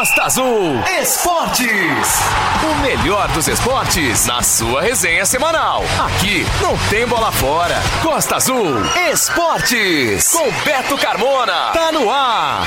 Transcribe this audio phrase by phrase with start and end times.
[0.00, 1.68] Costa Azul Esportes.
[2.64, 5.82] O melhor dos esportes na sua resenha semanal.
[6.06, 7.74] Aqui não tem bola fora.
[8.02, 8.78] Costa Azul
[9.12, 10.30] Esportes.
[10.30, 11.72] Com Beto Carmona.
[11.74, 12.66] Tá no ar.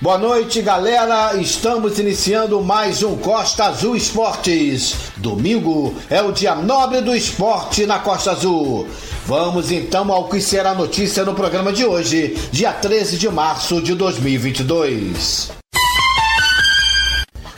[0.00, 1.34] Boa noite, galera.
[1.36, 4.96] Estamos iniciando mais um Costa Azul Esportes.
[5.16, 8.86] Domingo é o dia nobre do esporte na Costa Azul.
[9.26, 13.94] Vamos então ao que será notícia no programa de hoje, dia 13 de março de
[13.94, 15.63] 2022.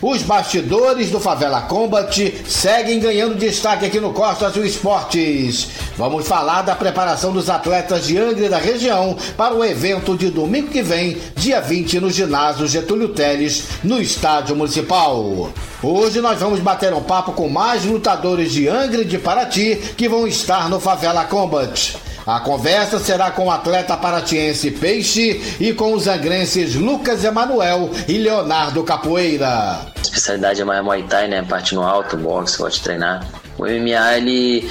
[0.09, 5.66] Os bastidores do Favela Combat seguem ganhando destaque aqui no Costa Azul Esportes.
[5.96, 10.69] Vamos falar da preparação dos atletas de Angra da região para o evento de domingo
[10.69, 15.51] que vem, dia 20, no ginásio Getúlio Teles, no Estádio Municipal.
[15.82, 20.09] Hoje nós vamos bater um papo com mais lutadores de Angra e de Paraty que
[20.09, 21.96] vão estar no Favela Combat.
[22.26, 28.18] A conversa será com o atleta paratiense Peixe e com os angrenses Lucas Emanuel e
[28.18, 29.46] Leonardo Capoeira.
[29.46, 31.42] A especialidade é mais Muay Thai, né?
[31.42, 33.24] Parte no alto, boxe, pode treinar.
[33.56, 34.68] O MMA, ele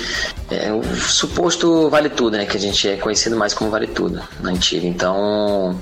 [0.52, 2.46] é o suposto vale tudo, né?
[2.46, 4.86] Que a gente é conhecido mais como vale tudo na antiga.
[4.86, 5.80] Então,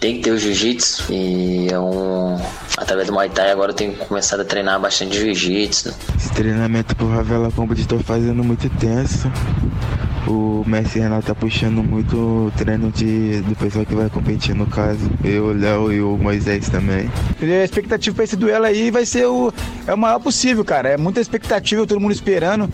[0.00, 2.36] tem que ter o jiu-jitsu e é um
[2.76, 5.94] através do Muay Thai agora eu tenho começado a treinar bastante jiu-jitsu.
[6.16, 9.30] Esse treinamento pro Ravela Combat estou fazendo muito tenso.
[10.26, 14.66] O mestre Renato tá puxando muito o treino de, do pessoal que vai competir, no
[14.66, 15.10] caso.
[15.24, 17.10] Eu, o Léo e o Moisés também.
[17.40, 19.52] A expectativa para esse duelo aí vai ser o,
[19.86, 20.90] é o maior possível, cara.
[20.90, 22.70] É muita expectativa, todo mundo esperando.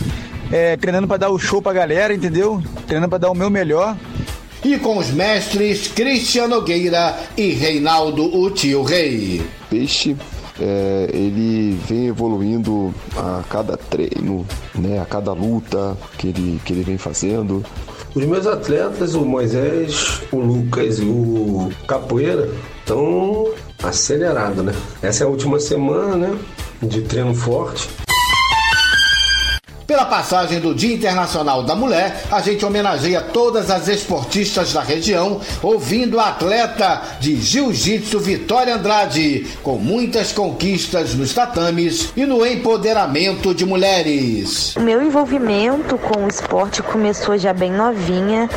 [0.52, 2.62] É, treinando para dar o show pra galera, entendeu?
[2.86, 3.96] Treinando para dar o meu melhor.
[4.66, 9.40] E com os mestres Cristiano Nogueira e Reinaldo o Tio Rei.
[9.70, 10.16] Peixe
[10.60, 14.44] é, ele vem evoluindo a cada treino,
[14.74, 17.64] né, a cada luta que ele, que ele vem fazendo.
[18.12, 22.50] Os meus atletas, o Moisés, o Lucas e o Capoeira,
[22.80, 23.48] estão
[23.84, 24.74] acelerados, né?
[25.00, 26.36] Essa é a última semana, né?
[26.82, 27.88] De treino forte.
[29.86, 35.40] Pela passagem do Dia Internacional da Mulher, a gente homenageia todas as esportistas da região,
[35.62, 43.54] ouvindo a atleta de jiu-jitsu Vitória Andrade, com muitas conquistas nos tatames e no empoderamento
[43.54, 44.74] de mulheres.
[44.76, 48.50] Meu envolvimento com o esporte começou já bem novinha,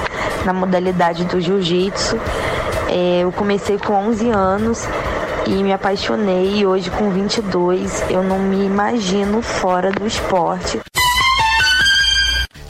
[0.46, 2.18] na modalidade do jiu-jitsu.
[2.88, 4.84] É, eu comecei com 11 anos
[5.46, 10.80] e me apaixonei e hoje com 22 eu não me imagino fora do esporte.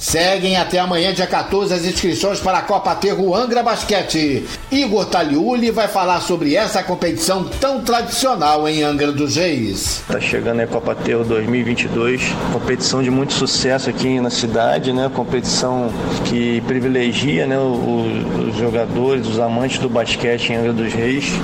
[0.09, 4.43] Seguem até amanhã, dia 14, as inscrições para a Copa Terro Angra Basquete.
[4.71, 10.01] Igor Taliuli vai falar sobre essa competição tão tradicional em Angra dos Reis.
[10.07, 15.11] Tá chegando a Copa Terro 2022, competição de muito sucesso aqui na cidade, né?
[15.13, 15.91] Competição
[16.25, 21.39] que privilegia né, os jogadores, os amantes do basquete em Angra dos Reis.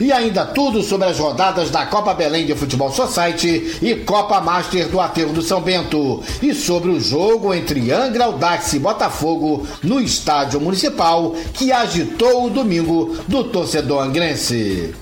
[0.00, 4.88] E ainda tudo sobre as rodadas da Copa Belém de Futebol Society e Copa Master
[4.88, 6.22] do Aterro do São Bento.
[6.40, 12.50] E sobre o jogo entre Angra, Audax e Botafogo no Estádio Municipal, que agitou o
[12.50, 14.94] domingo do torcedor angrense.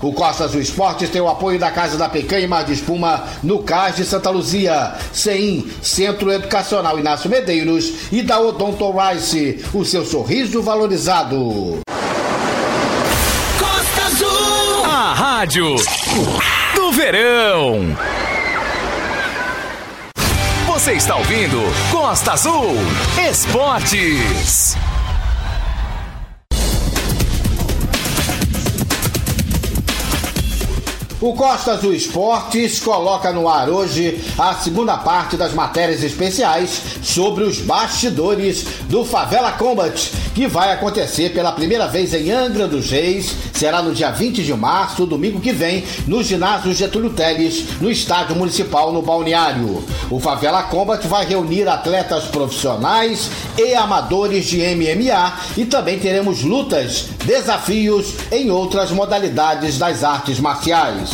[0.00, 3.24] O Costa Azul Esportes tem o apoio da Casa da Pecanha e Mar de Espuma
[3.42, 9.84] no Cais de Santa Luzia, CEIM, Centro Educacional Inácio Medeiros e da Odonto Rice, o
[9.84, 11.80] seu sorriso valorizado.
[15.38, 15.76] Rádio
[16.74, 17.96] do verão.
[20.66, 21.62] Você está ouvindo
[21.92, 22.74] Costa Azul
[23.30, 24.76] Esportes.
[31.20, 37.42] O Costa Azul Esportes coloca no ar hoje a segunda parte das matérias especiais sobre
[37.42, 43.34] os bastidores do Favela Combat, que vai acontecer pela primeira vez em Angra dos Reis.
[43.52, 48.36] Será no dia 20 de março, domingo que vem, no ginásio Getúlio Teles, no estádio
[48.36, 49.82] municipal no Balneário.
[50.08, 53.28] O Favela Combat vai reunir atletas profissionais
[53.58, 61.07] e amadores de MMA e também teremos lutas, desafios em outras modalidades das artes marciais.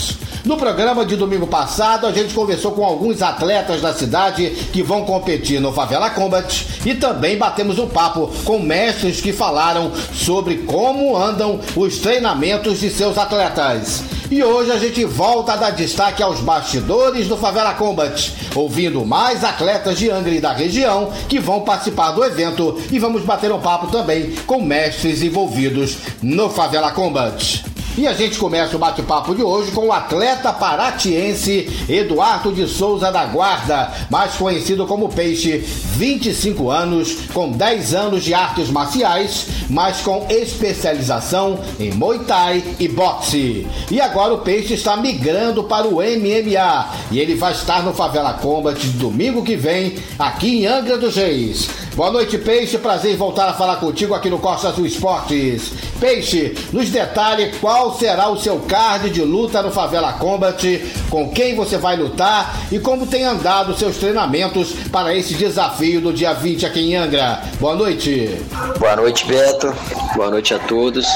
[0.44, 5.02] No programa de domingo passado, a gente conversou com alguns atletas da cidade que vão
[5.02, 11.16] competir no Favela Combat e também batemos um papo com mestres que falaram sobre como
[11.16, 14.04] andam os treinamentos de seus atletas.
[14.30, 19.42] E hoje a gente volta a dar destaque aos bastidores do Favela Combat, ouvindo mais
[19.42, 23.60] atletas de Angra e da região que vão participar do evento e vamos bater um
[23.60, 27.73] papo também com mestres envolvidos no Favela Combat.
[27.96, 33.12] E a gente começa o bate-papo de hoje com o atleta paratiense Eduardo de Souza
[33.12, 40.00] da Guarda, mais conhecido como Peixe, 25 anos, com 10 anos de artes marciais, mas
[40.00, 43.64] com especialização em Muay Thai e boxe.
[43.88, 48.34] E agora o Peixe está migrando para o MMA e ele vai estar no Favela
[48.34, 51.83] Combat domingo que vem, aqui em Angra dos Reis.
[51.94, 52.76] Boa noite, Peixe.
[52.76, 55.72] Prazer em voltar a falar contigo aqui no Costa Azul Esportes.
[56.00, 60.60] Peixe, nos detalhe qual será o seu card de luta no Favela Combat,
[61.08, 66.12] com quem você vai lutar e como tem andado seus treinamentos para esse desafio do
[66.12, 67.40] dia 20 aqui em Angra.
[67.60, 68.40] Boa noite.
[68.80, 69.72] Boa noite, Beto.
[70.16, 71.06] Boa noite a todos.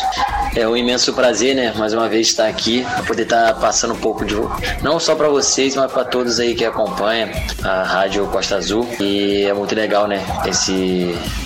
[0.55, 1.73] É um imenso prazer, né?
[1.77, 4.35] Mais uma vez estar aqui, poder estar passando um pouco de.
[4.83, 7.29] Não só para vocês, mas para todos aí que acompanham
[7.63, 8.89] a Rádio Costa Azul.
[8.99, 10.25] E é muito legal, né?
[10.47, 10.68] Esse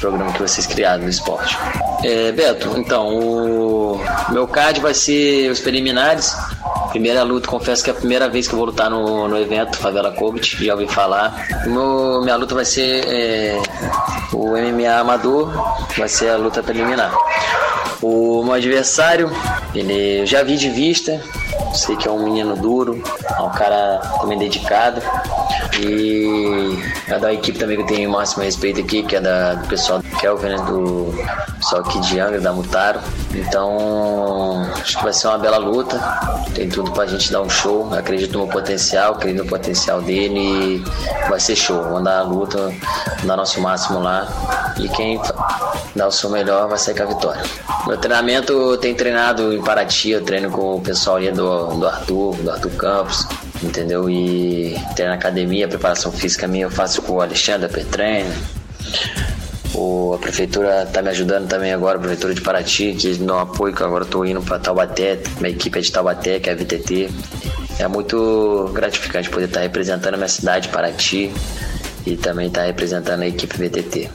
[0.00, 1.56] programa que vocês criaram no esporte.
[2.04, 6.34] É, Beto, então, o meu card vai ser os preliminares.
[6.90, 9.78] Primeira luta, confesso que é a primeira vez que eu vou lutar no, no evento
[9.78, 11.46] Favela Cobit, já ouvi falar.
[11.66, 13.62] Meu, minha luta vai ser é,
[14.32, 15.52] o MMA Amador,
[15.96, 17.14] vai ser a luta preliminar.
[18.02, 19.30] O meu adversário,
[19.74, 21.22] ele eu já vi de vista,
[21.72, 23.02] sei que é um menino duro,
[23.38, 25.00] é um cara também dedicado.
[25.80, 26.78] E
[27.08, 29.68] é da equipe também que eu tenho o máximo respeito aqui, que é da, do
[29.68, 31.14] pessoal do Kelvin, né, do
[31.56, 33.00] pessoal aqui de Angra, da Mutaro.
[33.34, 35.98] Então, acho que vai ser uma bela luta.
[36.54, 37.92] Tem tudo pra gente dar um show.
[37.94, 41.82] Acredito no potencial, acredito no potencial dele e vai ser show.
[41.82, 42.72] Vamos dar a luta,
[43.24, 44.28] dar nosso máximo lá.
[44.78, 45.20] E quem
[45.96, 47.42] dar o seu melhor vai sair com a vitória.
[47.86, 52.36] Meu treinamento, tenho treinado em Paraty, eu treino com o pessoal ali do, do Arthur,
[52.36, 53.26] do Arthur Campos,
[53.62, 54.08] entendeu?
[54.08, 58.32] E treino na academia, preparação física minha eu faço com o Alexandre Petreino.
[59.74, 63.38] O, a prefeitura está me ajudando também agora, a prefeitura de Paraty, que dá um
[63.38, 66.56] apoio, que agora estou indo para Taubaté, minha equipe é de Taubaté, que é a
[66.56, 67.08] VTT.
[67.78, 71.32] É muito gratificante poder estar representando a minha cidade, Paraty,
[72.04, 74.10] e também estar representando a equipe VTT.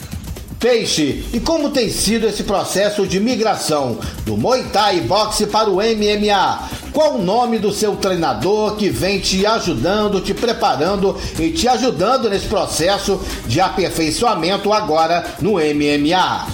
[0.59, 5.75] Peixe, e como tem sido esse processo de migração do Muay Thai boxe para o
[5.75, 6.69] MMA?
[6.91, 12.27] Qual o nome do seu treinador que vem te ajudando, te preparando e te ajudando
[12.27, 16.47] nesse processo de aperfeiçoamento agora no MMA?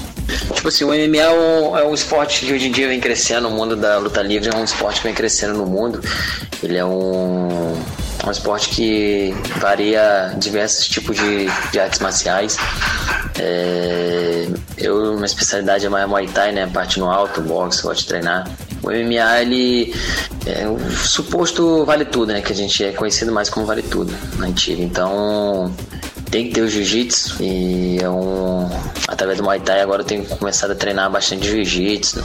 [0.53, 3.47] Tipo assim, o MMA é um, é um, esporte que hoje em dia vem crescendo,
[3.47, 6.01] o mundo da luta livre é um esporte que vem crescendo no mundo.
[6.61, 7.73] Ele é um,
[8.25, 12.57] um esporte que varia diversos tipos de, de artes marciais.
[13.37, 14.47] É,
[14.77, 16.67] eu, minha especialidade é mais Muay Thai, né?
[16.67, 18.49] Parte no alto, boxe, gosto de treinar.
[18.81, 19.95] O MMA, ele.
[20.45, 22.41] É, o suposto vale tudo, né?
[22.41, 24.81] Que a gente é conhecido mais como vale tudo na antiga.
[24.81, 25.73] Então.
[26.31, 28.67] Tem que ter o jiu-jitsu e é um.
[29.07, 32.23] Através do Muay Thai agora eu tenho começado a treinar bastante jiu-jitsu,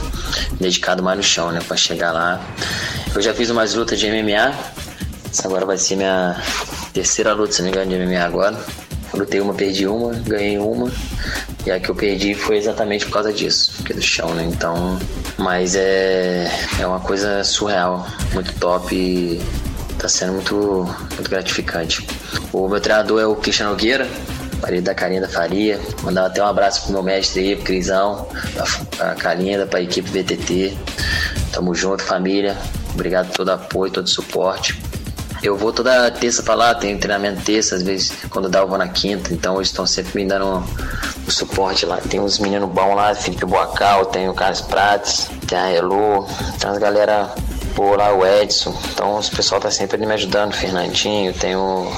[0.59, 1.61] dedicado mais no chão, né?
[1.67, 2.41] Pra chegar lá.
[3.13, 4.51] Eu já fiz umas lutas de MMA.
[5.31, 6.41] Essa agora vai ser minha
[6.93, 8.57] terceira luta, se não me engano, de MMA agora.
[9.13, 10.91] Lutei uma, perdi uma, ganhei uma.
[11.65, 14.43] E a que eu perdi foi exatamente por causa disso, porque é do chão, né?
[14.43, 14.99] Então.
[15.37, 19.41] Mas é, é uma coisa surreal, muito top e
[19.97, 20.55] tá sendo muito,
[21.15, 22.05] muito gratificante.
[22.51, 24.07] O meu treinador é o Cristiano Nogueira,
[24.61, 25.79] marido da Carinha da Faria.
[26.03, 28.27] Mandar até um abraço pro meu mestre aí, pro Crisão,
[28.97, 30.77] pra, Carinha, pra equipe VTT.
[31.51, 32.57] Tamo junto, família.
[32.93, 34.88] Obrigado por todo o apoio, todo o suporte.
[35.41, 38.77] Eu vou toda terça pra lá, tenho treinamento terça, às vezes quando dá eu vou
[38.77, 40.63] na quinta, então eles estão sempre me dando
[41.27, 41.97] o suporte lá.
[41.97, 46.27] Tem uns meninos bons lá, Felipe Boacal, tem o Carlos Prates, tem a Elo,
[46.59, 47.33] tem as galera
[47.75, 48.77] boa lá, o Edson.
[48.91, 51.89] Então o pessoal tá sempre me ajudando, o Fernandinho, tem o,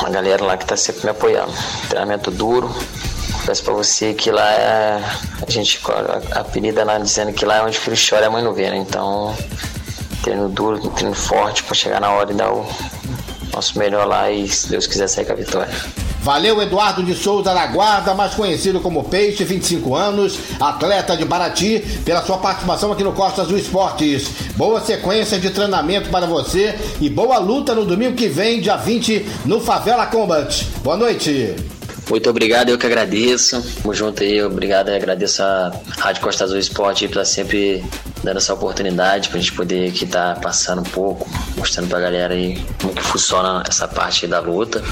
[0.00, 1.52] uma galera lá que tá sempre me apoiando.
[1.88, 2.70] Treinamento duro,
[3.44, 5.02] Peço pra você que lá é.
[5.46, 5.80] A gente.
[6.32, 8.70] Apelida lá dizendo que lá é onde o filho chora e a mãe não vê,
[8.70, 8.76] né?
[8.76, 9.34] Então
[10.22, 12.66] treino duro, treino forte para chegar na hora e dar o
[13.52, 15.74] nosso melhor lá e, se Deus quiser, sair com a vitória.
[16.22, 21.80] Valeu, Eduardo de Souza da Guarda, mais conhecido como Peixe, 25 anos, atleta de Barati,
[22.04, 24.30] pela sua participação aqui no Costas do Esportes.
[24.56, 29.26] Boa sequência de treinamento para você e boa luta no domingo que vem, dia 20,
[29.44, 30.64] no Favela Combat.
[30.84, 31.56] Boa noite.
[32.08, 33.62] Muito obrigado, eu que agradeço.
[33.82, 37.84] Tamo junto aí, obrigado e agradeço a Rádio Costa Azul Esporte por sempre
[38.22, 42.34] dando essa oportunidade pra gente poder aqui estar tá passando um pouco, mostrando pra galera
[42.34, 44.82] aí como que funciona essa parte da luta.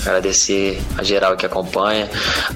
[0.00, 2.08] Agradecer a geral que acompanha,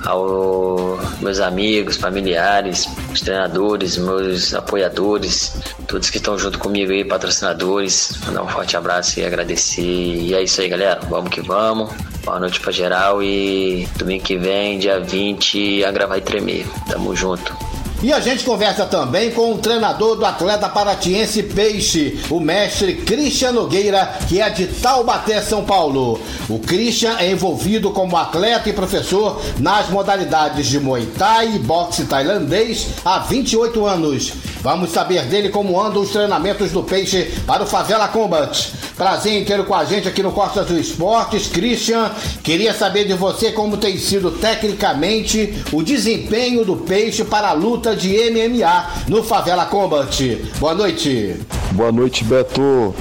[0.04, 8.12] aos meus amigos, familiares, os treinadores, meus apoiadores, todos que estão junto comigo aí, patrocinadores.
[8.26, 9.82] Mandar um forte abraço e agradecer.
[9.82, 11.00] E é isso aí, galera.
[11.08, 11.90] Vamos que vamos.
[12.24, 16.66] Boa noite pra geral e domingo que vem, dia 20, a gravar e tremer.
[16.88, 17.73] Tamo junto.
[18.04, 23.52] E a gente conversa também com o treinador do atleta paratiense Peixe, o mestre Christian
[23.52, 26.20] Nogueira, que é de Taubaté, São Paulo.
[26.46, 32.04] O Christian é envolvido como atleta e professor nas modalidades de Muay Thai e boxe
[32.04, 34.34] tailandês há 28 anos.
[34.64, 38.72] Vamos saber dele como andam os treinamentos do Peixe para o Favela Combat.
[38.96, 41.48] Prazer em tê-lo com a gente aqui no Costa do Esportes.
[41.48, 42.10] Christian,
[42.42, 47.94] queria saber de você como tem sido tecnicamente o desempenho do Peixe para a luta
[47.94, 50.08] de MMA no Favela Combat.
[50.58, 51.36] Boa noite.
[51.72, 52.94] Boa noite, Beto.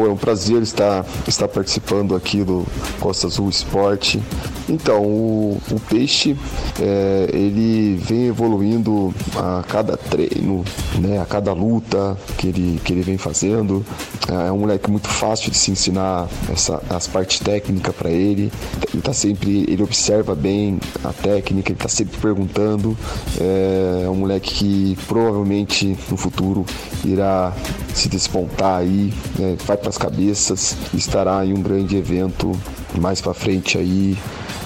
[0.00, 2.66] Pô, é um prazer estar, estar participando aqui do
[3.00, 4.18] Costa Azul Esporte.
[4.66, 6.34] Então, o, o peixe,
[6.80, 10.64] é, ele vem evoluindo a cada treino,
[10.98, 13.84] né, a cada luta que ele, que ele vem fazendo.
[14.26, 18.50] É um moleque muito fácil de se ensinar essa, as partes técnicas para ele.
[18.94, 22.96] Ele tá sempre, ele observa bem a técnica, ele tá sempre perguntando.
[23.38, 26.64] É, é um moleque que provavelmente no futuro
[27.04, 27.52] irá
[27.92, 32.52] se despontar aí, né, vai para as cabeças, estará em um grande evento
[32.98, 34.16] mais para frente aí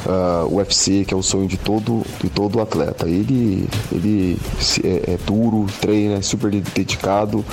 [0.07, 3.07] uh, o UFC, que é o sonho de todo, de todo atleta.
[3.09, 4.39] Ele, ele
[4.85, 7.45] é, é duro, treina, é super dedicado.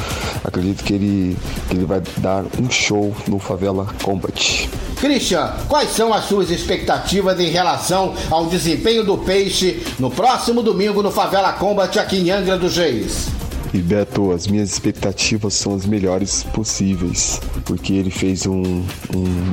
[0.43, 1.37] Acredito que ele,
[1.69, 4.69] ele vai dar um show no Favela Combat.
[4.97, 11.01] Christian, quais são as suas expectativas em relação ao desempenho do Peixe no próximo domingo
[11.01, 13.40] no Favela Combat aqui em Angra dos Reis?
[13.73, 18.83] E Beto, as minhas expectativas são as melhores possíveis, porque ele fez um, um,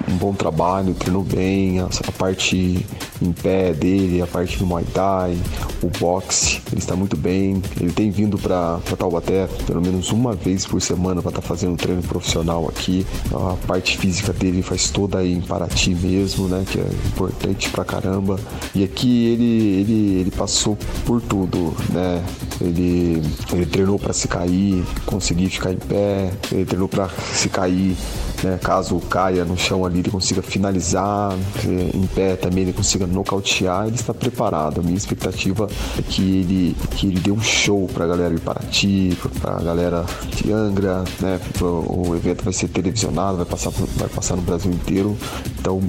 [0.09, 2.85] um bom trabalho, treinou bem, a, a, parte
[3.23, 5.39] em pé dele, a parte do Muay Thai,
[5.83, 7.63] o boxe, ele está muito bem.
[7.81, 11.77] Ele tem vindo para Taubaté pelo menos uma vez por semana para estar tá fazendo
[11.77, 13.07] treino profissional aqui.
[13.33, 17.85] A parte física dele faz toda aí em Paraty mesmo, né, que é importante pra
[17.85, 18.39] caramba.
[18.75, 22.25] E aqui ele, ele, ele passou por tudo, né?
[22.61, 23.23] Ele,
[23.53, 27.95] ele treinou para se cair, conseguir ficar em pé, ele treinou para se cair,
[28.43, 31.35] né, caso caia no chão ali, ele consiga finalizar,
[31.67, 34.81] em pé também ele consiga nocautear, ele está preparado.
[34.81, 38.41] A minha expectativa é que ele, que ele dê um show para a galera de
[38.41, 44.09] Paraty, para a galera de Angra, né, o evento vai ser televisionado, vai passar, vai
[44.09, 45.19] passar no Brasil inteiro,
[45.61, 45.83] então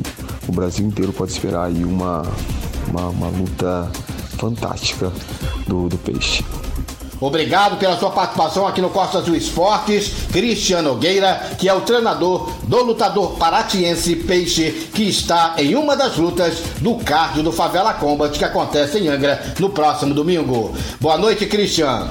[0.45, 2.23] o Brasil inteiro pode esperar aí uma,
[2.89, 3.89] uma, uma luta
[4.37, 5.09] fantástica
[5.65, 6.43] do, do peixe.
[7.21, 12.49] Obrigado pela sua participação aqui no Costa do Esportes, Cristiano Nogueira, que é o treinador
[12.63, 18.37] do lutador paratiense Peixe, que está em uma das lutas do cardio do Favela Combat
[18.37, 20.73] que acontece em Angra no próximo domingo.
[20.99, 22.09] Boa noite, Cristiano.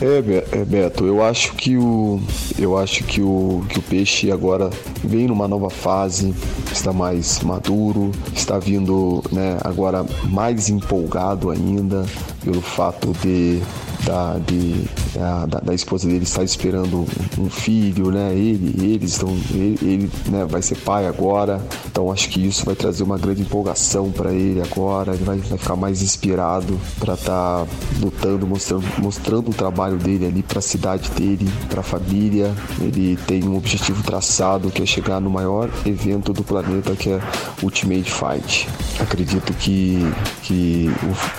[0.00, 2.20] É, é, Beto, eu acho que o
[2.58, 4.68] eu acho que o que o peixe agora
[5.02, 6.34] vem numa nova fase,
[6.72, 12.04] está mais maduro, está vindo, né, agora mais empolgado ainda
[12.44, 13.62] pelo fato de
[14.04, 14.38] da,
[15.14, 17.06] de, da, da, esposa dele está esperando
[17.38, 18.32] um filho, né?
[18.34, 22.74] Ele, eles estão, ele, ele né, vai ser pai agora, então acho que isso vai
[22.74, 25.14] trazer uma grande empolgação para ele agora.
[25.14, 27.66] Ele vai, vai ficar mais inspirado para estar tá
[28.00, 32.52] lutando, mostrando, mostrando o trabalho dele ali para a cidade dele, para a família.
[32.80, 37.20] Ele tem um objetivo traçado que é chegar no maior evento do planeta, que é
[37.62, 38.68] Ultimate Fight.
[39.00, 40.04] Acredito que
[40.42, 40.90] que,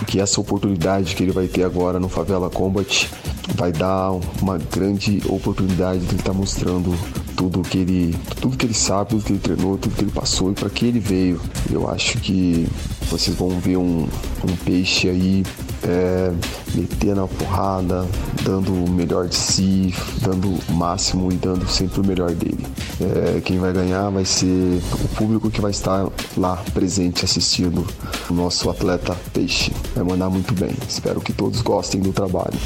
[0.08, 3.10] que essa oportunidade que ele vai ter agora no Favela Combat
[3.56, 6.98] vai dar uma grande oportunidade de ele estar tá mostrando
[7.36, 10.52] tudo que ele tudo que ele sabe, tudo que ele treinou, tudo que ele passou
[10.52, 11.42] e para que ele veio.
[11.72, 12.68] Eu acho que
[13.10, 14.08] vocês vão ver um,
[14.44, 15.44] um peixe aí
[15.88, 16.32] é,
[16.74, 18.06] metendo a porrada,
[18.44, 22.66] dando o melhor de si, dando o máximo e dando sempre o melhor dele.
[23.00, 27.86] É, quem vai ganhar vai ser o público que vai estar lá presente assistindo
[28.30, 29.72] o nosso atleta Peixe.
[29.94, 30.72] Vai mandar muito bem.
[30.88, 32.58] Espero que todos gostem do trabalho.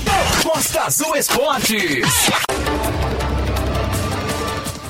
[0.43, 2.05] Costa Azul Esportes.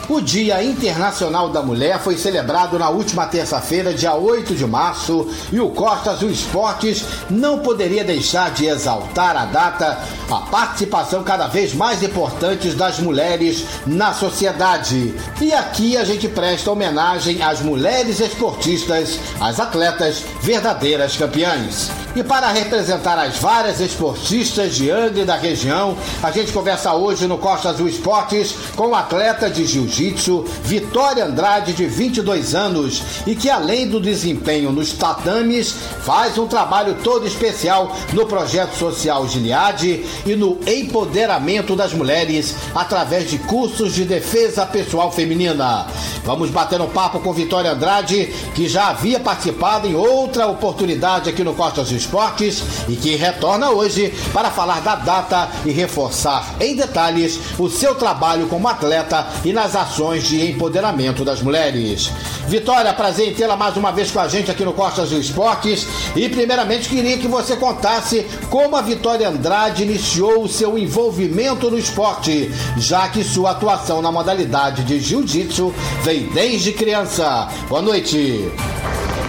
[0.10, 5.60] O Dia Internacional da Mulher foi celebrado na última terça-feira, dia 8 de março, e
[5.60, 10.00] o Costa Azul Esportes não poderia deixar de exaltar a data,
[10.32, 15.14] a participação cada vez mais importante das mulheres na sociedade.
[15.40, 21.92] E aqui a gente presta homenagem às mulheres esportistas, às atletas verdadeiras campeãs.
[22.16, 27.28] E para representar as várias esportistas de Angra e da região, a gente conversa hoje
[27.28, 33.04] no Costa Azul Esportes com o atleta de jiu Jiu-Jitsu, Vitória Andrade, de 22 anos,
[33.28, 35.72] e que além do desempenho nos tatames,
[36.04, 43.30] faz um trabalho todo especial no projeto social Gileade e no empoderamento das mulheres através
[43.30, 45.86] de cursos de defesa pessoal feminina.
[46.24, 51.44] Vamos bater um papo com Vitória Andrade, que já havia participado em outra oportunidade aqui
[51.44, 57.40] no Costas Esportes e que retorna hoje para falar da data e reforçar em detalhes
[57.58, 62.12] o seu trabalho como atleta e nas ações de empoderamento das mulheres.
[62.48, 66.28] Vitória, prazer em tê-la mais uma vez com a gente aqui no Costas Esportes e
[66.30, 72.52] primeiramente queria que você contasse como a Vitória Andrade iniciou o seu envolvimento no esporte,
[72.78, 77.48] já que sua atuação na modalidade de jiu-jitsu vem desde criança.
[77.68, 78.50] Boa noite.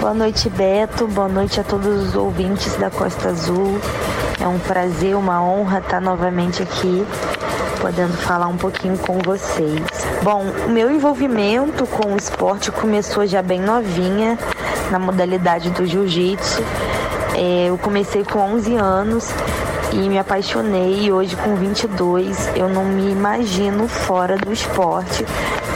[0.00, 1.06] Boa noite, Beto.
[1.06, 3.78] Boa noite a todos os ouvintes da Costa Azul.
[4.40, 7.06] É um prazer, uma honra estar novamente aqui,
[7.82, 9.78] podendo falar um pouquinho com vocês.
[10.22, 14.38] Bom, o meu envolvimento com o esporte começou já bem novinha,
[14.90, 16.62] na modalidade do jiu-jitsu.
[17.34, 19.28] É, eu comecei com 11 anos
[19.92, 21.04] e me apaixonei.
[21.04, 25.26] E hoje, com 22, eu não me imagino fora do esporte,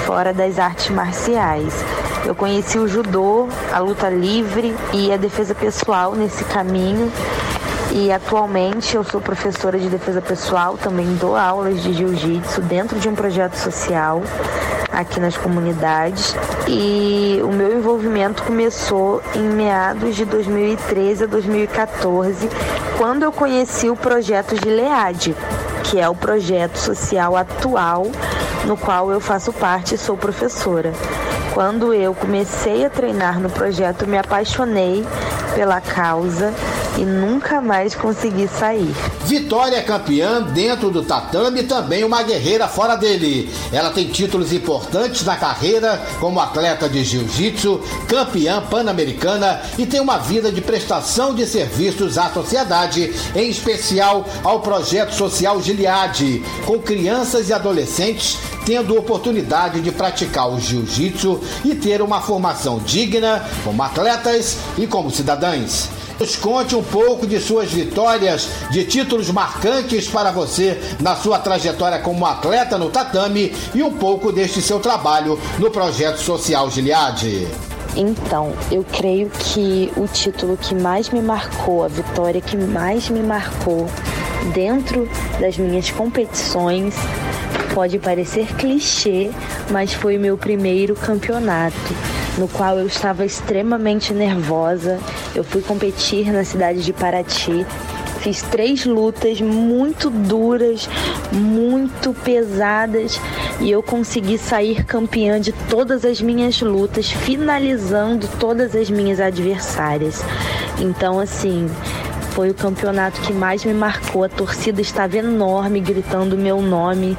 [0.07, 1.85] fora das artes marciais.
[2.25, 7.13] Eu conheci o judô, a luta livre e a defesa pessoal nesse caminho.
[7.93, 13.09] E atualmente eu sou professora de defesa pessoal, também dou aulas de jiu-jitsu dentro de
[13.09, 14.23] um projeto social
[14.91, 16.35] aqui nas comunidades.
[16.67, 22.49] E o meu envolvimento começou em meados de 2013 a 2014,
[22.97, 25.37] quando eu conheci o projeto Gilead,
[25.85, 28.07] que é o projeto social atual
[28.65, 30.93] no qual eu faço parte e sou professora.
[31.53, 35.05] Quando eu comecei a treinar no projeto, me apaixonei
[35.55, 36.53] pela causa
[36.99, 38.95] e nunca mais consegui sair.
[39.25, 43.53] Vitória é campeã dentro do tatame e também uma guerreira fora dele.
[43.73, 50.19] Ela tem títulos importantes na carreira como atleta de jiu-jitsu, campeã pan-americana e tem uma
[50.19, 57.49] vida de prestação de serviços à sociedade, em especial ao projeto social Gilead, com crianças
[57.49, 64.59] e adolescentes tendo oportunidade de praticar o jiu-jitsu e ter uma formação digna como atletas
[64.79, 65.89] e como cidadãs.
[66.19, 71.99] Nos conte um pouco de suas vitórias, de títulos marcantes para você na sua trajetória
[71.99, 77.49] como atleta no tatame e um pouco deste seu trabalho no projeto social Gilead.
[77.97, 83.23] Então, eu creio que o título que mais me marcou, a vitória que mais me
[83.23, 83.89] marcou
[84.53, 85.09] dentro
[85.41, 86.95] das minhas competições
[87.75, 89.33] Pode parecer clichê,
[89.69, 91.75] mas foi o meu primeiro campeonato,
[92.39, 95.01] no qual eu estava extremamente nervosa.
[95.35, 97.67] Eu fui competir na cidade de Paraty.
[98.21, 100.89] Fiz três lutas muito duras,
[101.33, 103.21] muito pesadas
[103.61, 110.25] e eu consegui sair campeã de todas as minhas lutas, finalizando todas as minhas adversárias.
[110.79, 111.69] Então, assim,
[112.31, 114.25] foi o campeonato que mais me marcou.
[114.25, 117.17] A torcida estava enorme, gritando meu nome.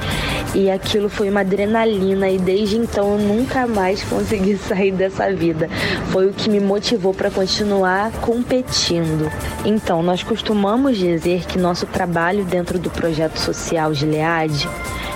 [0.55, 5.69] E aquilo foi uma adrenalina e desde então eu nunca mais consegui sair dessa vida.
[6.11, 9.29] Foi o que me motivou para continuar competindo.
[9.65, 14.69] Então, nós costumamos dizer que nosso trabalho dentro do projeto social Gilead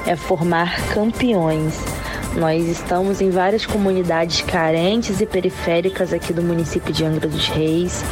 [0.06, 1.80] é formar campeões.
[2.36, 8.04] Nós estamos em várias comunidades carentes e periféricas aqui do município de Angra dos Reis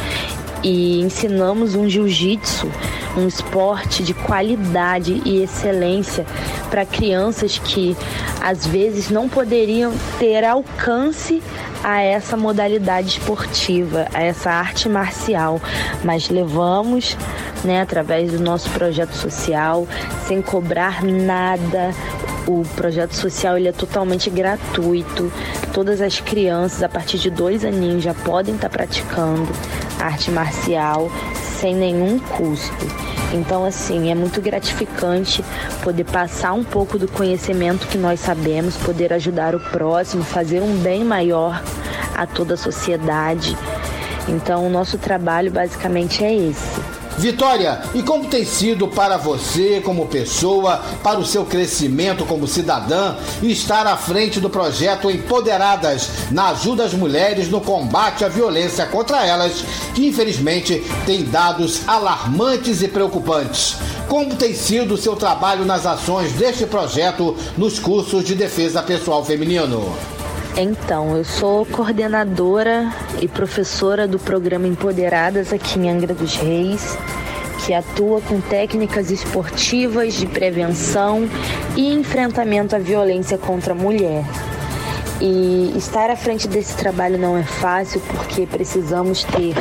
[0.62, 2.70] e ensinamos um jiu-jitsu,
[3.16, 6.26] um esporte de qualidade e excelência
[6.70, 7.96] para crianças que
[8.40, 11.42] às vezes não poderiam ter alcance
[11.82, 15.60] a essa modalidade esportiva, a essa arte marcial,
[16.04, 17.16] mas levamos,
[17.64, 19.86] né, através do nosso projeto social,
[20.26, 21.94] sem cobrar nada.
[22.46, 25.30] O projeto social ele é totalmente gratuito.
[25.72, 29.46] Todas as crianças a partir de dois aninhos já podem estar praticando
[29.98, 31.10] arte marcial
[31.58, 32.86] sem nenhum custo.
[33.34, 35.44] Então, assim, é muito gratificante
[35.82, 40.76] poder passar um pouco do conhecimento que nós sabemos, poder ajudar o próximo, fazer um
[40.78, 41.62] bem maior
[42.14, 43.56] a toda a sociedade.
[44.28, 46.97] Então, o nosso trabalho basicamente é esse.
[47.18, 53.16] Vitória, e como tem sido para você, como pessoa, para o seu crescimento como cidadã,
[53.42, 59.26] estar à frente do projeto Empoderadas na ajuda às mulheres no combate à violência contra
[59.26, 59.64] elas,
[59.96, 63.76] que infelizmente tem dados alarmantes e preocupantes?
[64.06, 69.24] Como tem sido o seu trabalho nas ações deste projeto nos cursos de defesa pessoal
[69.24, 70.17] feminino?
[70.60, 72.92] Então, eu sou coordenadora
[73.22, 76.98] e professora do programa Empoderadas aqui em Angra dos Reis,
[77.64, 81.28] que atua com técnicas esportivas de prevenção
[81.76, 84.24] e enfrentamento à violência contra a mulher.
[85.20, 89.54] E estar à frente desse trabalho não é fácil porque precisamos ter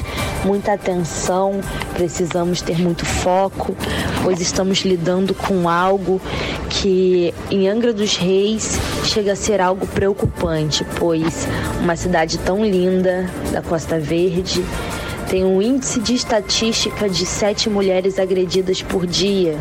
[0.46, 1.62] muita atenção,
[1.94, 3.76] precisamos ter muito foco,
[4.24, 6.22] pois estamos lidando com algo
[6.70, 11.48] que em Angra dos Reis chega a ser algo preocupante, pois
[11.82, 14.64] uma cidade tão linda da Costa Verde
[15.28, 19.58] tem um índice de estatística de sete mulheres agredidas por dia.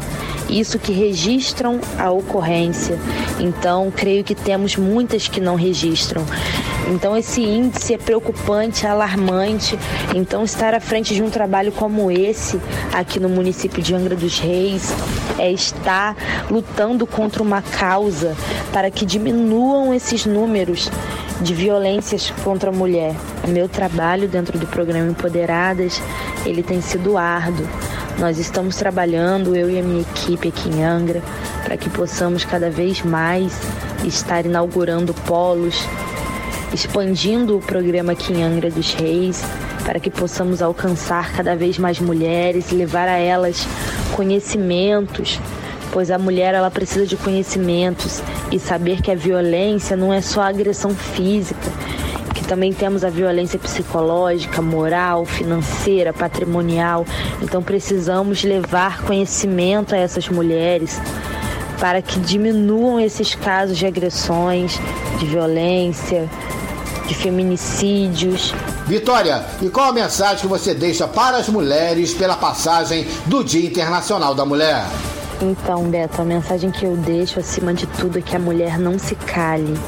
[0.49, 2.99] Isso que registram a ocorrência.
[3.41, 6.25] Então, creio que temos muitas que não registram.
[6.89, 9.77] Então, esse índice é preocupante, alarmante.
[10.15, 12.61] Então, estar à frente de um trabalho como esse,
[12.93, 14.95] aqui no município de Angra dos Reis,
[15.37, 16.17] é estar
[16.49, 18.37] lutando contra uma causa
[18.73, 20.89] para que diminuam esses números
[21.41, 23.15] de violências contra a mulher.
[23.45, 26.01] O meu trabalho dentro do programa Empoderadas,
[26.45, 27.67] ele tem sido árduo.
[28.19, 31.23] Nós estamos trabalhando, eu e a minha equipe aqui em Angra,
[31.63, 33.53] para que possamos cada vez mais
[34.07, 35.87] estar inaugurando polos,
[36.73, 39.45] expandindo o programa aqui em Angra dos Reis,
[39.85, 43.69] para que possamos alcançar cada vez mais mulheres, levar a elas
[44.15, 45.39] conhecimentos,
[45.93, 50.41] pois a mulher ela precisa de conhecimentos e saber que a violência não é só
[50.41, 51.71] agressão física,
[52.47, 57.05] também temos a violência psicológica, moral, financeira, patrimonial.
[57.43, 61.01] Então precisamos levar conhecimento a essas mulheres
[61.79, 64.79] para que diminuam esses casos de agressões,
[65.19, 66.29] de violência,
[67.07, 68.55] de feminicídios.
[68.87, 73.67] Vitória, e qual a mensagem que você deixa para as mulheres pela passagem do Dia
[73.67, 74.85] Internacional da Mulher?
[75.43, 78.99] Então, Beto, a mensagem que eu deixo acima de tudo é que a mulher não
[78.99, 79.79] se cale,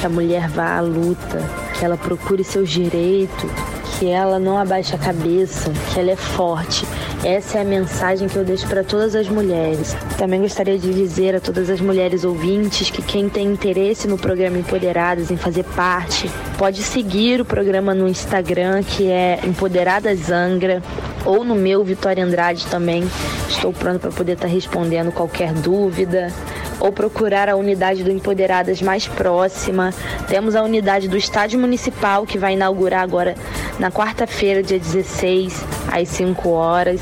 [0.00, 1.40] que a mulher vá à luta,
[1.82, 3.50] que ela procure seus direitos,
[3.98, 6.86] que ela não abaixe a cabeça, que ela é forte.
[7.24, 9.96] Essa é a mensagem que eu deixo para todas as mulheres.
[10.16, 14.58] Também gostaria de dizer a todas as mulheres ouvintes que quem tem interesse no programa
[14.58, 20.80] Empoderadas, em fazer parte, pode seguir o programa no Instagram, que é Empoderadas Angra,
[21.24, 23.04] ou no meu Vitória Andrade também.
[23.48, 26.32] Estou pronto para poder estar tá respondendo qualquer dúvida
[26.80, 29.94] ou procurar a unidade do Empoderadas mais próxima.
[30.28, 33.36] Temos a unidade do Estádio Municipal que vai inaugurar agora
[33.78, 37.00] na quarta-feira, dia 16, às 5 horas.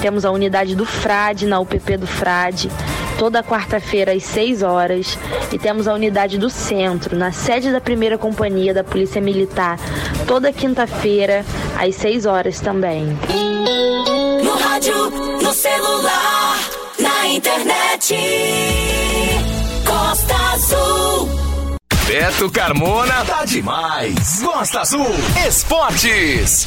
[0.00, 2.70] Temos a unidade do Frade, na UPP do Frade,
[3.18, 5.18] toda quarta-feira às 6 horas.
[5.52, 9.78] E temos a unidade do Centro, na sede da primeira companhia da Polícia Militar,
[10.26, 11.44] toda quinta-feira
[11.78, 13.06] às 6 horas também.
[14.42, 15.10] No rádio,
[15.42, 16.58] no celular,
[16.98, 18.16] na internet.
[19.84, 21.28] Costa Azul.
[22.06, 24.40] Beto Carmona tá demais.
[24.42, 25.06] Costa Azul
[25.46, 26.66] Esportes.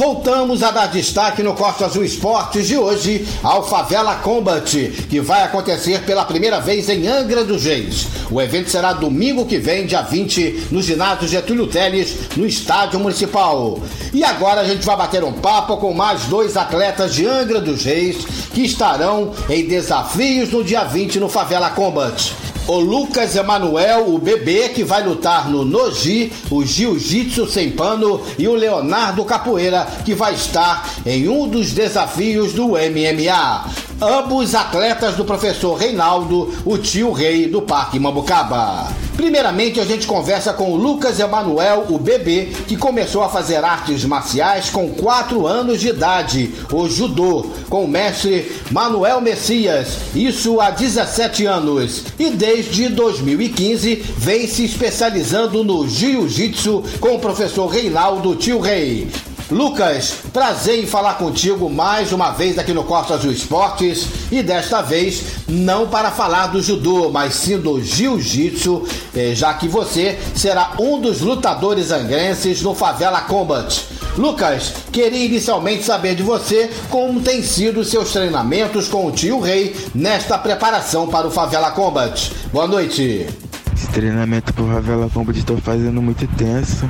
[0.00, 4.64] Voltamos a dar destaque no Costa Azul Esportes de hoje ao Favela Combat,
[5.10, 8.06] que vai acontecer pela primeira vez em Angra dos Reis.
[8.30, 13.78] O evento será domingo que vem, dia 20, no ginásio Getúlio Teles, no Estádio Municipal.
[14.10, 17.84] E agora a gente vai bater um papo com mais dois atletas de Angra dos
[17.84, 22.34] Reis que estarão em desafios no dia 20 no Favela Combat
[22.66, 28.46] o Lucas Emanuel, o bebê que vai lutar no Noji, o Jiu-Jitsu sem pano, e
[28.46, 33.89] o Leonardo Capoeira, que vai estar em um dos desafios do MMA.
[34.02, 38.88] Ambos atletas do professor Reinaldo, o tio rei do Parque Mambucaba.
[39.14, 44.02] Primeiramente, a gente conversa com o Lucas Emanuel, o bebê, que começou a fazer artes
[44.06, 50.70] marciais com 4 anos de idade, o judô, com o mestre Manuel Messias, isso há
[50.70, 52.04] 17 anos.
[52.18, 59.10] E desde 2015 vem se especializando no jiu-jitsu com o professor Reinaldo Tio Rei.
[59.50, 64.80] Lucas, prazer em falar contigo mais uma vez aqui no Costa Azul Esportes e desta
[64.80, 70.74] vez não para falar do judô, mas sim do jiu-jitsu, eh, já que você será
[70.78, 73.86] um dos lutadores angrenses no Favela Combat.
[74.16, 79.74] Lucas, queria inicialmente saber de você como tem sido seus treinamentos com o tio Rei
[79.92, 82.32] nesta preparação para o Favela Combat.
[82.52, 83.26] Boa noite.
[83.74, 86.88] Esse treinamento pro Favela Combat estou fazendo muito tenso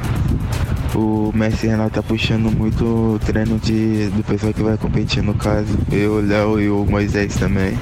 [0.99, 5.35] o Messi Renato tá puxando muito o treino de, do pessoal que vai competir no
[5.35, 5.79] caso.
[5.91, 7.79] Eu, o Léo e o Moisés também.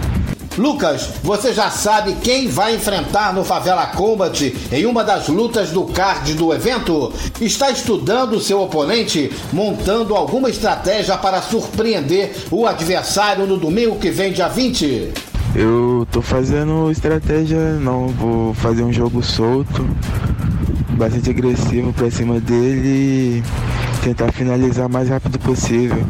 [0.58, 5.84] Lucas, você já sabe quem vai enfrentar no Favela Combat em uma das lutas do
[5.84, 7.12] card do evento?
[7.40, 14.10] Está estudando o seu oponente, montando alguma estratégia para surpreender o adversário no domingo que
[14.10, 15.12] vem, dia 20?
[15.54, 19.86] Eu tô fazendo estratégia, não vou fazer um jogo solto
[20.90, 23.42] bastante agressivo pra cima dele
[24.02, 26.04] tentar finalizar o mais rápido possível.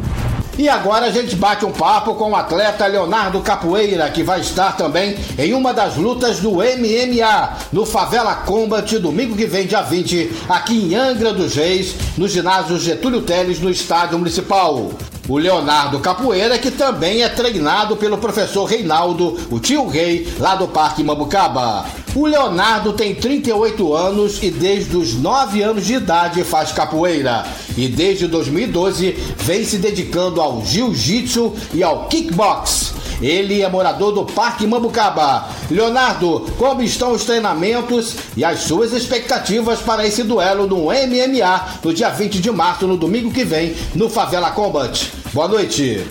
[0.57, 4.75] E agora a gente bate um papo com o atleta Leonardo Capoeira, que vai estar
[4.75, 10.29] também em uma das lutas do MMA no Favela Combat, domingo que vem, dia 20,
[10.49, 14.91] aqui em Angra dos Reis, no ginásio Getúlio Teles, no estádio municipal.
[15.29, 20.67] O Leonardo Capoeira, que também é treinado pelo professor Reinaldo, o tio Rei, lá do
[20.67, 21.85] Parque Mambucaba.
[22.15, 27.45] O Leonardo tem 38 anos e desde os 9 anos de idade faz capoeira.
[27.77, 32.95] E desde 2012 vem se dedicando ao jiu-jitsu e ao kickbox.
[33.21, 35.47] Ele é morador do Parque Mambucaba.
[35.69, 41.93] Leonardo, como estão os treinamentos e as suas expectativas para esse duelo no MMA no
[41.93, 45.18] dia 20 de março, no domingo que vem, no Favela Combat?
[45.31, 46.03] Boa noite.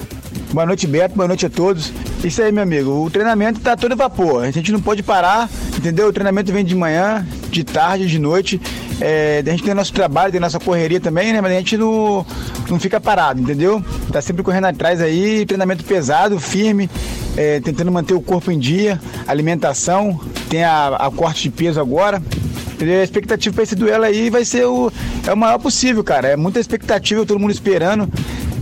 [0.52, 1.16] Boa noite, Beto.
[1.16, 1.92] Boa noite a todos.
[2.22, 3.04] Isso aí, meu amigo.
[3.04, 4.44] O treinamento tá todo vapor.
[4.44, 6.07] A gente não pode parar, entendeu?
[6.07, 8.61] O treinamento vem de manhã, de tarde, de noite.
[9.00, 11.40] É, a gente tem nosso trabalho, tem nossa correria também, né?
[11.40, 12.24] Mas a gente não,
[12.70, 13.85] não fica parado, entendeu?
[14.12, 16.88] Tá sempre correndo atrás aí, treinamento pesado, firme,
[17.37, 22.22] é, tentando manter o corpo em dia, alimentação, tem a, a corte de peso agora.
[22.74, 23.00] Entendeu?
[23.00, 24.92] A expectativa para esse duelo aí vai ser o,
[25.26, 26.28] é o maior possível, cara.
[26.28, 28.09] É muita expectativa, todo mundo esperando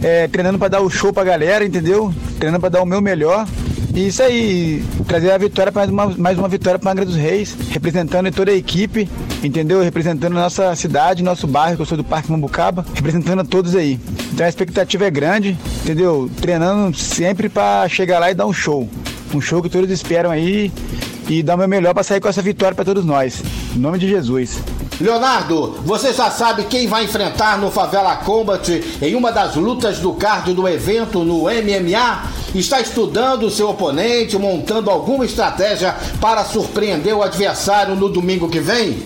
[0.02, 2.12] é, treinando para dar o show pra galera, entendeu?
[2.38, 3.46] Treinando para dar o meu melhor.
[3.94, 7.56] E isso aí, trazer a vitória, mais uma, mais uma vitória para Angra dos Reis,
[7.70, 9.08] representando toda a equipe,
[9.42, 9.82] entendeu?
[9.82, 13.74] Representando a nossa cidade, nosso bairro, que eu sou do Parque Mambucaba, representando a todos
[13.74, 13.98] aí.
[14.34, 16.30] Então a expectativa é grande, entendeu?
[16.42, 18.86] Treinando sempre para chegar lá e dar um show.
[19.32, 20.70] Um show que todos esperam aí
[21.26, 23.42] e dar o meu melhor para sair com essa vitória para todos nós.
[23.74, 24.58] Em nome de Jesus.
[25.00, 30.14] Leonardo, você já sabe quem vai enfrentar no Favela Combat em uma das lutas do
[30.14, 32.30] card do evento no MMA?
[32.54, 38.58] Está estudando o seu oponente, montando alguma estratégia para surpreender o adversário no domingo que
[38.58, 39.02] vem?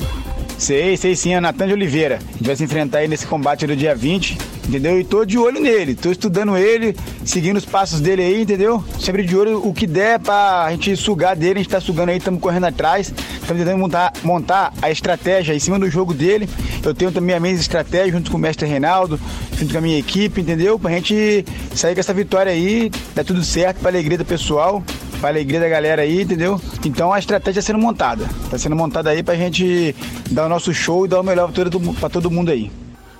[0.57, 2.16] Sei, sei sim, é Natan de Oliveira.
[2.16, 4.38] A gente vai se enfrentar aí nesse combate do dia 20,
[4.71, 5.01] entendeu?
[5.01, 8.83] E tô de olho nele, tô estudando ele, seguindo os passos dele aí, entendeu?
[9.01, 12.19] Sempre de olho o que der pra gente sugar dele, a gente tá sugando aí,
[12.19, 16.49] estamos correndo atrás, estamos tentando montar, montar a estratégia em cima do jogo dele.
[16.85, 19.19] Eu tenho também a minha estratégia junto com o mestre Reinaldo,
[19.59, 20.79] junto com a minha equipe, entendeu?
[20.79, 24.83] Pra gente sair com essa vitória aí, dar tudo certo pra alegria do pessoal
[25.21, 26.59] para alegria da galera aí, entendeu?
[26.83, 28.25] Então a estratégia está sendo montada.
[28.45, 29.95] Está sendo montada aí para a gente
[30.31, 32.71] dar o nosso show e dar o melhor para todo, todo mundo aí.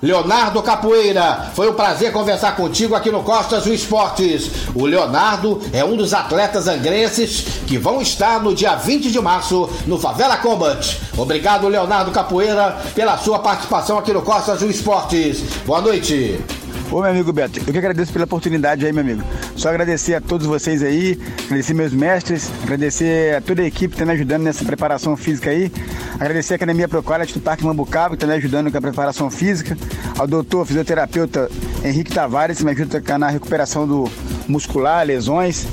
[0.01, 4.49] Leonardo Capoeira, foi um prazer conversar contigo aqui no Costas do Esportes.
[4.73, 9.69] O Leonardo é um dos atletas angrenses que vão estar no dia 20 de março
[9.85, 10.99] no Favela Combat.
[11.15, 15.43] Obrigado, Leonardo Capoeira, pela sua participação aqui no Costas do Esportes.
[15.67, 16.43] Boa noite.
[16.91, 19.23] Ô, meu amigo Beto, eu que agradeço pela oportunidade aí, meu amigo.
[19.55, 23.95] Só agradecer a todos vocês aí, agradecer meus mestres, agradecer a toda a equipe que
[23.95, 25.71] está me ajudando nessa preparação física aí,
[26.15, 29.77] agradecer a Academia Proquality do Parque Mambucaba, que está me ajudando com a preparação física,
[30.19, 31.49] ao doutor fisioterapeuta
[31.81, 34.11] Henrique Tavares, que me ajuda na recuperação do
[34.45, 35.65] muscular, lesões.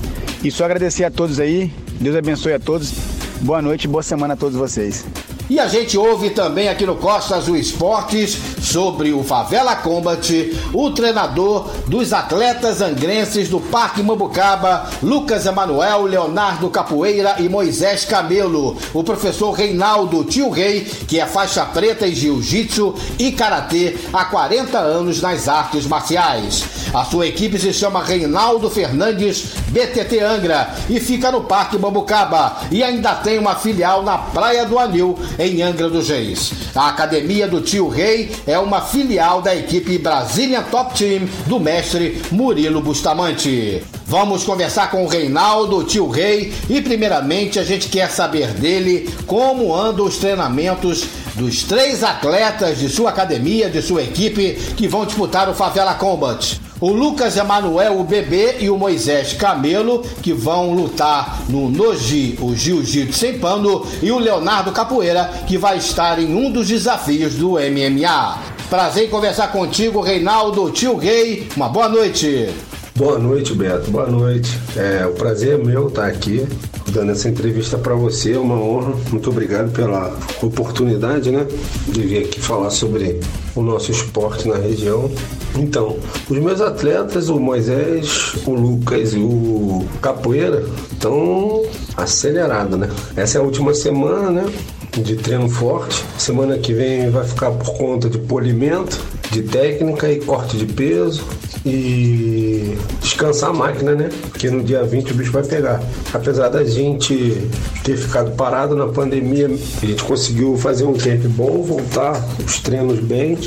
[0.45, 2.95] E só agradecer a todos aí, Deus abençoe a todos.
[3.41, 5.05] Boa noite boa semana a todos vocês.
[5.51, 10.91] E a gente ouve também aqui no Costa Azul Esportes sobre o Favela Combat, o
[10.91, 19.03] treinador dos atletas angrenses do Parque Mambucaba, Lucas Emanuel, Leonardo Capoeira e Moisés Camelo, o
[19.03, 25.23] professor Reinaldo Tio Rei, que é faixa preta em jiu-jitsu e karatê há 40 anos
[25.23, 26.63] nas artes marciais.
[26.93, 32.83] A sua equipe se chama Reinaldo Fernandes BTT Angra e fica no Parque Mambucaba e
[32.83, 36.53] ainda tem uma filial na Praia do Anil em Angra dos Reis.
[36.75, 42.21] A Academia do Tio Rei é uma filial da equipe Brasília Top Team do mestre
[42.31, 43.83] Murilo Bustamante.
[44.07, 49.75] Vamos conversar com o Reinaldo, tio Rei, e primeiramente a gente quer saber dele como
[49.75, 55.49] andam os treinamentos dos três atletas de sua academia, de sua equipe, que vão disputar
[55.49, 56.59] o Favela Combat.
[56.81, 62.55] O Lucas Emanuel, o Bebê, e o Moisés Camelo, que vão lutar no Noji, o
[62.55, 67.55] Jiu-Jitsu sem pano, e o Leonardo Capoeira, que vai estar em um dos desafios do
[67.55, 68.39] MMA.
[68.71, 71.49] Prazer em conversar contigo, Reinaldo, tio Rei.
[71.57, 72.49] Uma boa noite.
[72.95, 73.91] Boa noite, Beto.
[73.91, 74.57] Boa noite.
[74.77, 76.47] É, o prazer é meu estar aqui
[76.93, 78.35] dando essa entrevista para você.
[78.35, 78.95] É uma honra.
[79.11, 81.45] Muito obrigado pela oportunidade, né,
[81.89, 83.19] de vir aqui falar sobre
[83.59, 85.11] o nosso esporte na região.
[85.57, 85.97] Então,
[86.29, 91.63] os meus atletas, o Moisés, o Lucas e o Capoeira, estão
[91.97, 92.89] acelerados, né?
[93.17, 94.47] Essa é a última semana, né?
[94.93, 96.05] De treino forte.
[96.17, 98.99] Semana que vem vai ficar por conta de polimento
[99.31, 101.25] de técnica e corte de peso
[101.65, 104.11] e descansar a máquina, né?
[104.31, 105.83] Porque no dia 20 o bicho vai pegar.
[106.13, 107.49] Apesar da gente
[107.85, 113.01] ter ficado parado na pandemia, a gente conseguiu fazer um tempo bom, voltar os treinos
[113.01, 113.39] bem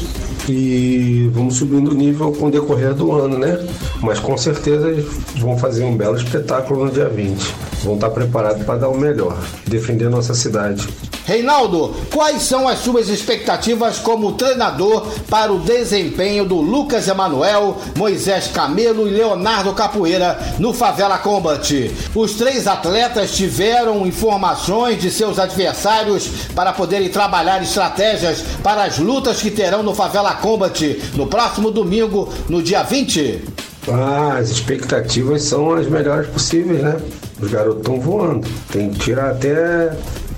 [0.50, 3.66] e vamos subindo o nível com o decorrer do ano, né?
[4.02, 4.94] Mas com certeza
[5.38, 7.54] vão fazer um belo espetáculo no dia 20.
[7.84, 10.88] Vão estar preparados para dar o melhor, defender nossa cidade.
[11.26, 18.48] Reinaldo, quais são as suas expectativas como treinador para o desempenho do Lucas Emanuel, Moisés
[18.48, 21.92] Camelo e Leonardo Capoeira no Favela Combat?
[22.16, 29.42] Os três atletas tiveram informações de seus adversários para poderem trabalhar estratégias para as lutas
[29.42, 33.44] que terão no Favela Combat no próximo domingo, no dia 20?
[33.88, 36.98] Ah, as expectativas são as melhores possíveis, né?
[37.42, 38.48] Os garotos estão voando.
[38.72, 39.92] Tem que tirar até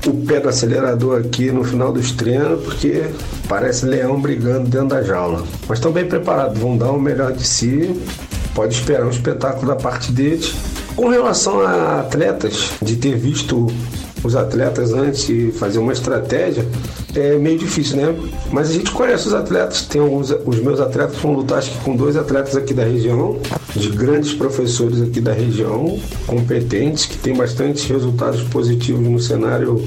[0.07, 3.03] o pé do acelerador aqui no final dos treinos, porque
[3.47, 5.43] parece leão brigando dentro da jaula.
[5.67, 7.93] Mas estão bem preparados, vão dar o melhor de si.
[8.55, 10.53] Pode esperar um espetáculo da parte deles.
[10.95, 13.67] Com relação a atletas, de ter visto
[14.23, 16.65] os atletas antes de fazer uma estratégia,
[17.15, 18.15] é meio difícil, né?
[18.51, 21.77] Mas a gente conhece os atletas, tem alguns, os meus atletas vão lutar acho que
[21.79, 23.37] com dois atletas aqui da região,
[23.75, 29.83] de grandes professores aqui da região, competentes, que tem bastante resultados positivos no cenário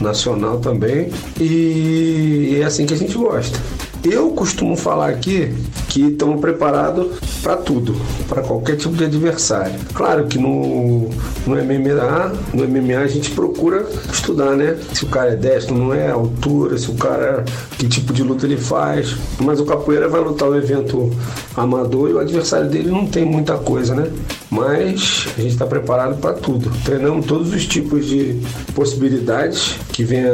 [0.00, 1.10] nacional também.
[1.40, 3.58] E é assim que a gente gosta.
[4.04, 5.52] Eu costumo falar aqui
[5.96, 7.06] que estamos preparados
[7.42, 7.96] para tudo,
[8.28, 9.72] para qualquer tipo de adversário.
[9.94, 11.08] Claro que no,
[11.46, 14.76] no MMA, no MMA a gente procura estudar, né?
[14.92, 17.46] Se o cara é destro, não é, altura, se o cara
[17.78, 19.16] que tipo de luta ele faz.
[19.40, 21.10] Mas o capoeira vai lutar o evento
[21.56, 24.10] amador e o adversário dele não tem muita coisa, né?
[24.50, 26.70] Mas a gente está preparado para tudo.
[26.84, 28.38] Treinamos todos os tipos de
[28.74, 30.30] possibilidades que venha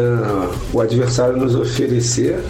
[0.73, 2.41] o adversário nos oferecer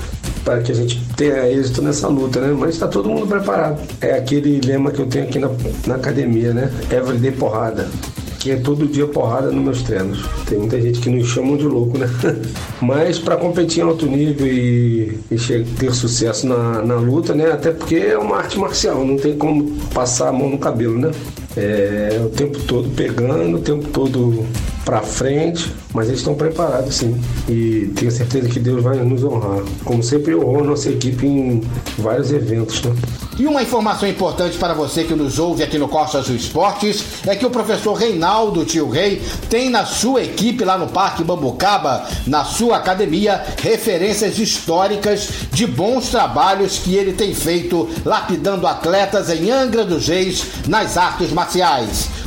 [0.44, 2.55] para que a gente tenha êxito nessa luta, né?
[2.59, 3.81] Mas está todo mundo preparado.
[4.01, 5.51] É aquele lema que eu tenho aqui na,
[5.87, 6.70] na academia, né?
[6.90, 7.88] Everyday porrada.
[8.38, 10.25] Que é todo dia porrada nos meus treinos.
[10.48, 12.09] Tem muita gente que nos chamam de louco, né?
[12.83, 17.53] Mas para competir em alto nível e, e ter sucesso na, na luta, né?
[17.53, 21.12] Até porque é uma arte marcial, não tem como passar a mão no cabelo, né?
[21.57, 24.47] É, o tempo todo pegando, o tempo todo
[24.85, 27.21] para frente, mas eles estão preparados sim.
[27.49, 29.62] E tenho certeza que Deus vai nos honrar.
[29.85, 31.62] Como sempre honrou nossa equipe em
[31.99, 32.93] vários eventos, né?
[33.38, 37.35] E uma informação importante para você que nos ouve aqui no Costa Azul Esportes é
[37.35, 42.45] que o professor Reinaldo Tio Rei tem na sua equipe lá no Parque Bambucaba, na
[42.45, 49.85] sua academia, referências históricas de bons trabalhos que ele tem feito lapidando atletas em Angra
[49.85, 51.33] dos Reis nas artes.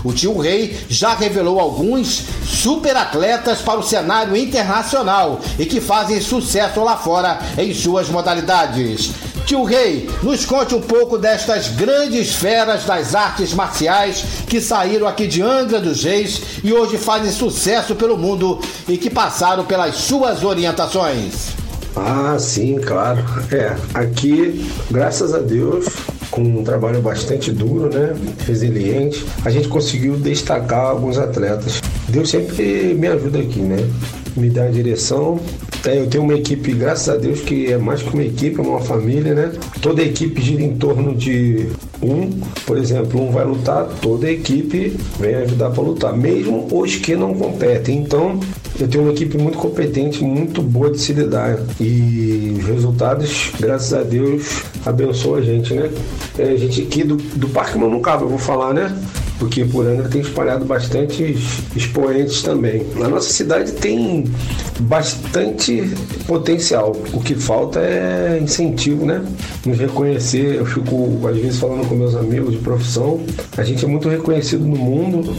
[0.04, 6.21] O tio Rei já revelou alguns super atletas para o cenário internacional e que fazem
[6.21, 9.12] sucesso lá fora em suas modalidades.
[9.45, 15.28] Tio Rei, nos conte um pouco destas grandes feras das artes marciais que saíram aqui
[15.28, 20.43] de Angra dos Reis e hoje fazem sucesso pelo mundo e que passaram pelas suas
[20.43, 21.54] orientações.
[21.95, 23.23] Ah, sim, claro.
[23.51, 25.86] É, aqui, graças a Deus,
[26.36, 28.13] com um trabalho bastante duro, né?
[28.45, 31.82] Resiliente, a gente conseguiu destacar alguns atletas.
[32.10, 33.78] Deus sempre me ajuda aqui, né?
[34.36, 35.39] Me dá a direção.
[35.86, 38.62] É, eu tenho uma equipe, graças a Deus, que é mais que uma equipe, é
[38.62, 39.52] uma família, né?
[39.82, 41.67] Toda a equipe gira em torno de
[42.02, 42.30] um,
[42.66, 47.16] por exemplo, um vai lutar, toda a equipe vem ajudar para lutar, mesmo os que
[47.16, 47.98] não competem.
[47.98, 48.40] Então,
[48.80, 51.58] eu tenho uma equipe muito competente, muito boa de se lidar.
[51.80, 55.90] E os resultados, graças a Deus, abençoa a gente, né?
[56.38, 58.96] É, a gente aqui do, do Parque Manucaba, eu vou falar, né?
[59.39, 61.38] Porque por Angra tem espalhado bastante
[61.76, 62.86] expoentes também.
[62.95, 64.26] Na nossa cidade tem
[64.82, 65.84] bastante
[66.26, 66.95] potencial.
[67.13, 69.24] O que falta é incentivo, né?
[69.65, 70.56] Nos reconhecer.
[70.56, 73.21] Eu fico, às vezes, falando com meus amigos de profissão.
[73.58, 75.36] A gente é muito reconhecido no mundo,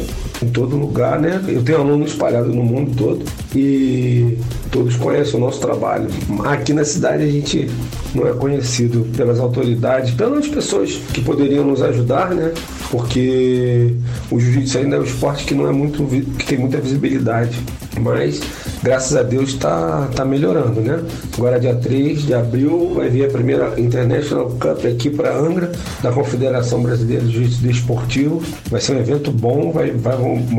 [0.46, 1.42] em todo lugar, né?
[1.48, 4.38] Eu tenho alunos espalhados no mundo todo e
[4.70, 6.08] todos conhecem o nosso trabalho.
[6.44, 7.68] Aqui na cidade a gente
[8.14, 12.52] não é conhecido pelas autoridades, pelas pessoas que poderiam nos ajudar, né?
[12.90, 13.92] Porque
[14.30, 16.04] o jiu-jitsu ainda é um esporte que não é muito
[16.38, 17.58] que tem muita visibilidade,
[18.00, 18.40] mas
[18.86, 21.02] graças a Deus está tá melhorando, né?
[21.36, 26.12] Agora dia 3 de abril vai vir a primeira International Cup aqui para Angra, da
[26.12, 28.42] Confederação Brasileira de Jiu-Jitsu Desportivo.
[28.70, 30.16] Vai ser um evento bom, vai, vai,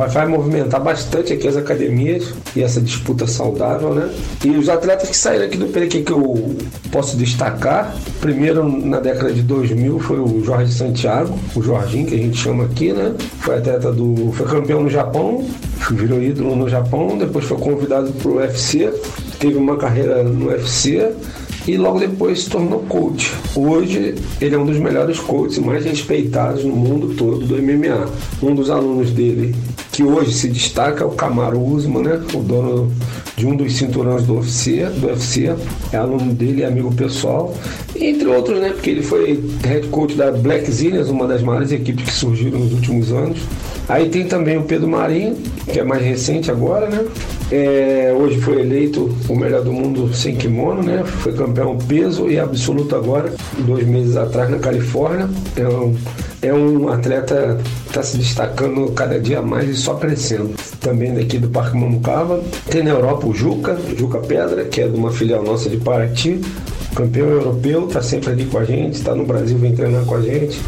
[0.09, 4.13] vai movimentar bastante aqui as academias e essa disputa saudável, né?
[4.43, 6.57] E os atletas que saíram aqui do Perequê que eu
[6.91, 12.17] posso destacar, primeiro na década de 2000 foi o Jorge Santiago, o Jorginho que a
[12.17, 13.15] gente chama aqui, né?
[13.39, 14.33] Foi atleta do.
[14.33, 15.47] foi campeão no Japão,
[15.91, 18.91] virou ídolo no Japão, depois foi convidado para o UFC,
[19.39, 21.11] teve uma carreira no UFC
[21.67, 23.31] e logo depois se tornou coach.
[23.55, 28.09] Hoje ele é um dos melhores coaches mais respeitados no mundo todo do MMA.
[28.41, 29.53] Um dos alunos dele
[29.97, 32.21] que hoje se destaca é o Camaro Usman, né?
[32.31, 32.93] O dono
[33.35, 35.55] de um dos cinturões do UFC, do UFC,
[35.91, 37.51] é aluno dele, é amigo pessoal,
[37.95, 38.69] entre outros, né?
[38.69, 42.73] Porque ele foi head coach da Black Zillions, uma das maiores equipes que surgiram nos
[42.73, 43.39] últimos anos.
[43.89, 45.35] Aí tem também o Pedro Marinho,
[45.65, 47.03] que é mais recente agora, né?
[47.49, 51.03] É, hoje foi eleito o melhor do mundo sem kimono, né?
[51.05, 55.29] Foi campeão peso e absoluto agora, dois meses atrás na Califórnia.
[55.55, 55.95] É um,
[56.41, 60.53] é um atleta que está se destacando cada dia mais só crescendo.
[60.81, 62.43] Também daqui do Parque Mamucava.
[62.69, 66.41] Tem na Europa o Juca, Juca Pedra, que é de uma filial nossa de Paraty
[66.95, 70.21] campeão europeu, está sempre ali com a gente, está no Brasil, vem treinar com a
[70.21, 70.59] gente.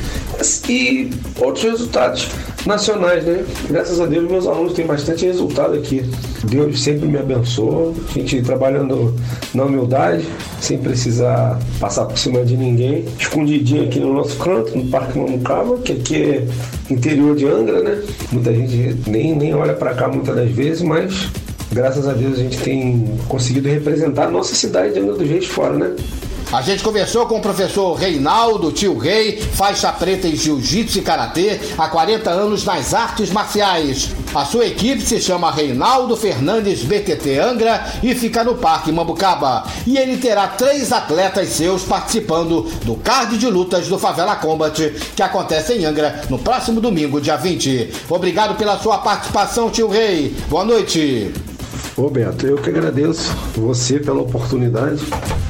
[0.69, 1.09] E
[1.39, 2.29] outros resultados
[2.65, 3.45] nacionais, né?
[3.69, 6.03] Graças a Deus, meus alunos têm bastante resultado aqui.
[6.43, 9.15] Deus sempre me abençoa, a gente trabalhando
[9.53, 10.25] na humildade,
[10.61, 15.77] sem precisar passar por cima de ninguém, escondidinho aqui no nosso canto, no Parque Mamucava,
[15.77, 16.47] que aqui é
[16.89, 18.01] interior de Angra, né?
[18.31, 21.27] Muita gente nem, nem olha para cá muitas das vezes, mas
[21.71, 25.45] graças a Deus a gente tem conseguido representar a nossa cidade de Angra dos Reis
[25.45, 25.95] fora, né?
[26.51, 31.59] A gente conversou com o professor Reinaldo Tio Rei, faixa preta em jiu-jitsu e karatê,
[31.77, 34.09] há 40 anos nas artes marciais.
[34.33, 39.63] A sua equipe se chama Reinaldo Fernandes BTT Angra e fica no Parque Mambucaba.
[39.85, 45.21] E ele terá três atletas seus participando do card de lutas do Favela Combat, que
[45.21, 47.91] acontece em Angra no próximo domingo, dia 20.
[48.09, 50.35] Obrigado pela sua participação, Tio Rei.
[50.49, 51.31] Boa noite.
[51.95, 55.48] Ô Beto, eu que agradeço você pela oportunidade de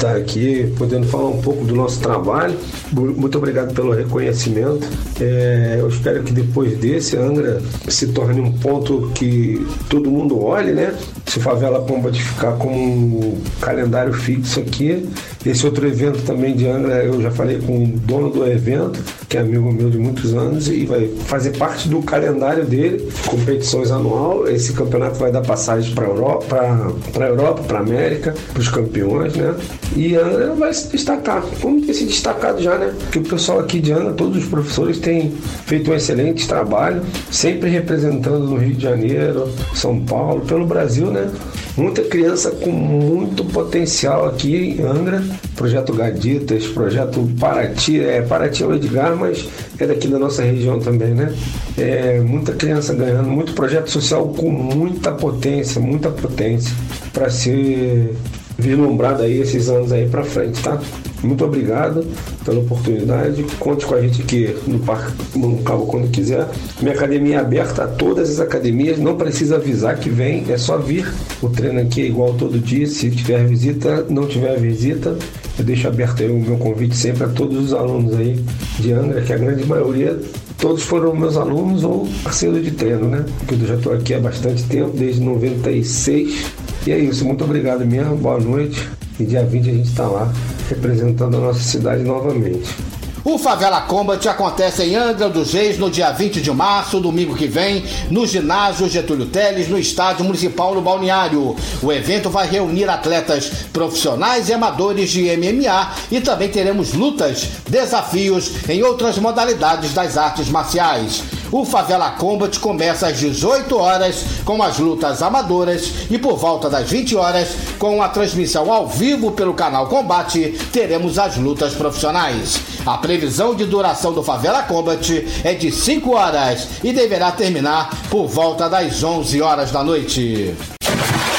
[0.00, 2.56] estar aqui, podendo falar um pouco do nosso trabalho.
[2.92, 4.88] Muito obrigado pelo reconhecimento.
[5.20, 10.72] É, eu espero que depois desse, Angra se torne um ponto que todo mundo olhe,
[10.72, 10.94] né?
[11.26, 15.06] Se Favela Combat ficar como um calendário fixo aqui.
[15.44, 19.36] Esse outro evento também de Angra, eu já falei com o dono do evento, que
[19.36, 24.48] é amigo meu de muitos anos, e vai fazer parte do calendário dele, competições anual.
[24.48, 29.54] Esse campeonato vai dar passagem para Europa, para Europa, para América, para os campeões, né?
[29.96, 32.94] E Angra vai se destacar, como ter se destacado já, né?
[32.98, 35.32] Porque o pessoal aqui de Angra, todos os professores têm
[35.66, 41.28] feito um excelente trabalho, sempre representando no Rio de Janeiro, São Paulo, pelo Brasil, né?
[41.76, 45.22] Muita criança com muito potencial aqui em Angra,
[45.56, 50.78] projeto Gaditas, projeto Paraty, é, Paraty é o Edgar, mas é daqui da nossa região
[50.78, 51.34] também, né?
[51.78, 56.74] É, muita criança ganhando, muito projeto social com muita potência, muita potência
[57.12, 58.14] para ser
[58.60, 60.78] vislumbrado aí esses anos aí para frente, tá?
[61.22, 62.04] Muito obrigado
[62.44, 63.42] pela oportunidade.
[63.58, 66.48] Conte com a gente aqui no Parque Mancabo quando quiser.
[66.80, 68.98] Minha academia é aberta a todas as academias.
[68.98, 71.06] Não precisa avisar que vem, é só vir.
[71.42, 72.86] O treino aqui é igual todo dia.
[72.86, 75.16] Se tiver visita, não tiver visita,
[75.58, 78.42] eu deixo aberto o meu convite sempre a todos os alunos aí
[78.78, 80.18] de Angra, que a grande maioria
[80.60, 83.24] todos foram meus alunos ou parceiros de treino, né?
[83.38, 86.52] Porque eu já estou aqui há bastante tempo, desde 96.
[86.86, 88.88] E é isso, muito obrigado mesmo, boa noite.
[89.20, 90.32] E dia 20 a gente está lá
[90.70, 92.74] representando a nossa cidade novamente.
[93.22, 97.46] O Favela Combat acontece em Angra dos Reis no dia 20 de março, domingo que
[97.46, 101.54] vem, no ginásio Getúlio Teles, no estádio municipal no Balneário.
[101.82, 108.66] O evento vai reunir atletas profissionais e amadores de MMA e também teremos lutas, desafios
[108.70, 111.22] em outras modalidades das artes marciais.
[111.52, 116.88] O Favela Combat começa às 18 horas com as lutas amadoras e por volta das
[116.88, 122.60] 20 horas, com a transmissão ao vivo pelo canal Combate, teremos as lutas profissionais.
[122.86, 128.28] A previsão de duração do Favela Combat é de 5 horas e deverá terminar por
[128.28, 130.54] volta das 11 horas da noite.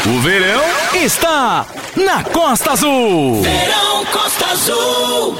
[0.05, 0.61] O verão
[0.93, 3.41] está na Costa Azul.
[3.41, 5.37] Verão Costa Azul.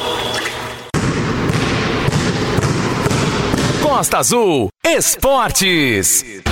[4.01, 6.50] Costa Azul Esportes.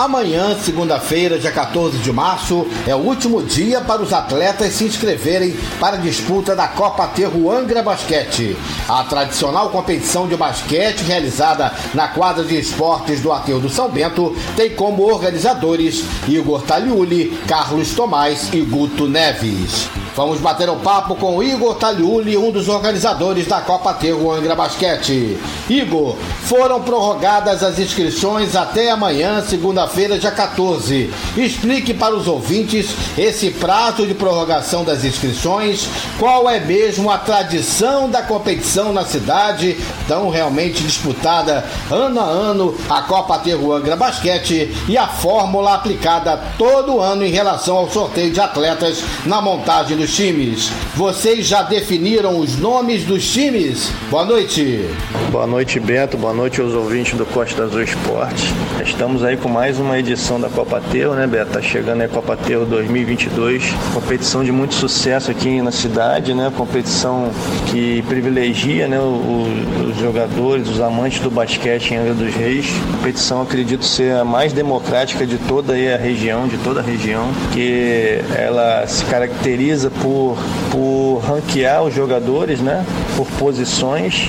[0.00, 5.54] Amanhã, segunda-feira, dia 14 de março, é o último dia para os atletas se inscreverem
[5.78, 8.56] para a disputa da Copa Aterro Angra Basquete.
[8.88, 14.34] A tradicional competição de basquete realizada na quadra de esportes do Aterro do São Bento
[14.56, 19.86] tem como organizadores Igor Taliuli, Carlos Tomás e Guto Neves.
[20.16, 25.38] Vamos bater um papo com Igor Taliuli, um dos organizadores da Copa Aterro Angra Basquete.
[25.68, 31.10] Igor, foram prorrogadas as inscrições até amanhã, segunda-feira segunda-feira, dia 14.
[31.36, 35.88] Explique para os ouvintes esse prazo de prorrogação das inscrições,
[36.18, 39.76] qual é mesmo a tradição da competição na cidade,
[40.06, 47.00] tão realmente disputada ano a ano a Copa Terruangra Basquete e a fórmula aplicada todo
[47.00, 50.70] ano em relação ao sorteio de atletas na montagem dos times.
[50.94, 53.90] Vocês já definiram os nomes dos times?
[54.10, 54.88] Boa noite.
[55.30, 56.16] Boa noite, Beto.
[56.16, 58.52] Boa noite aos ouvintes do Costa Azul Esporte.
[58.84, 61.52] Estamos aí com mais uma edição da Copa Teu, né, Beto?
[61.52, 63.72] Tá chegando a Copa Teu 2022.
[63.94, 66.52] Competição de muito sucesso aqui na cidade, né?
[66.56, 67.30] Competição
[67.70, 72.66] que privilegia, né, os, os jogadores, os amantes do basquete em Angra dos Reis.
[72.96, 78.20] Competição, acredito ser a mais democrática de toda a região, de toda a região, que
[78.36, 80.36] ela se caracteriza por,
[80.70, 82.84] por ranquear os jogadores, né?
[83.16, 84.28] Por posições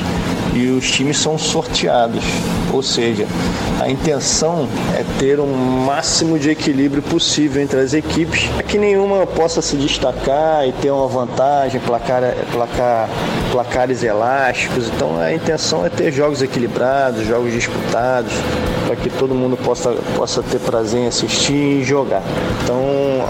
[0.54, 2.24] e os times são sorteados.
[2.74, 3.28] Ou seja,
[3.80, 5.54] a intenção é ter um
[5.86, 10.92] máximo de equilíbrio possível entre as equipes, para que nenhuma possa se destacar e ter
[10.92, 12.22] uma vantagem, placar,
[12.52, 13.10] placar,
[13.52, 14.88] placares elásticos.
[14.88, 18.34] Então a intenção é ter jogos equilibrados, jogos disputados,
[18.92, 22.22] para que todo mundo possa, possa ter prazer em assistir e jogar.
[22.62, 22.82] Então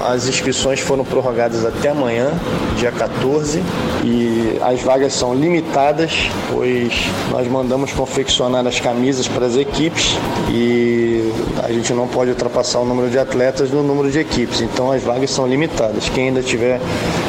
[0.08, 2.32] as inscrições foram prorrogadas até amanhã,
[2.78, 3.62] dia 14,
[4.04, 6.92] e as vagas são limitadas, pois
[7.30, 10.18] nós mandamos confeccionar as camisas para as equipes
[10.50, 11.32] e
[11.64, 15.04] a gente não pode ultrapassar o número de atletas no número de equipes, então as
[15.04, 16.10] vagas são limitadas.
[16.10, 16.82] Quem ainda tiver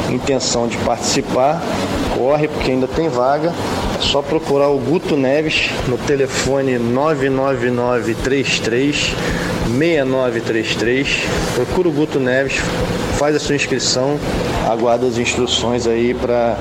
[0.09, 1.61] intenção de participar,
[2.17, 3.53] corre porque ainda tem vaga.
[4.11, 9.15] Só procurar o Guto Neves no telefone 99933
[9.67, 11.23] 6933.
[11.55, 12.57] Procura o Guto Neves,
[13.17, 14.19] faz a sua inscrição,
[14.69, 16.57] aguarda as instruções aí para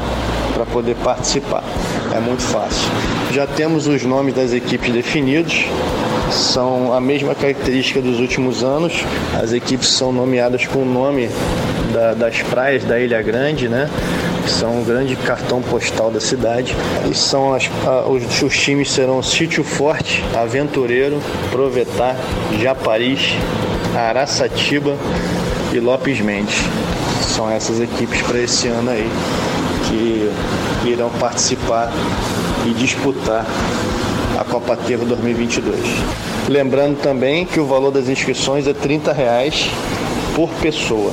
[0.73, 1.63] poder participar.
[2.15, 2.91] É muito fácil.
[3.33, 5.65] Já temos os nomes das equipes definidos,
[6.31, 9.05] são a mesma característica dos últimos anos.
[9.43, 11.29] As equipes são nomeadas com o nome
[11.93, 13.89] da, das praias da Ilha Grande, né?
[14.43, 16.75] Que são um grande cartão postal da cidade.
[17.11, 21.21] E são as, a, os, os, times serão Sítio Forte, Aventureiro,
[21.51, 22.17] Provetar,
[22.61, 23.37] Japaris,
[23.97, 24.97] Araçatiba
[25.73, 26.57] e Lopes Mendes.
[27.23, 29.09] São essas equipes para esse ano aí
[29.89, 30.33] que
[30.89, 31.93] irão participar
[32.67, 33.47] e disputar
[34.39, 35.79] a Copa Terra 2022.
[36.49, 39.71] Lembrando também que o valor das inscrições é 30 reais
[40.35, 41.13] por pessoa.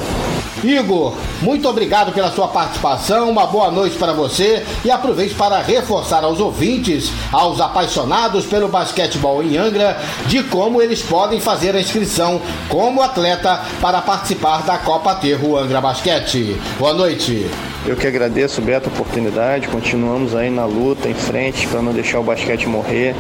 [0.64, 6.24] Igor, muito obrigado pela sua participação, uma boa noite para você e aproveite para reforçar
[6.24, 9.98] aos ouvintes, aos apaixonados pelo basquetebol em Angra,
[10.28, 15.80] de como eles podem fazer a inscrição como atleta para participar da Copa Terro Angra
[15.80, 16.60] Basquete.
[16.78, 17.50] Boa noite.
[17.86, 19.68] Eu que agradeço, Beto, a oportunidade.
[19.68, 23.16] Continuamos aí na luta, em frente, para não deixar o basquete morrer,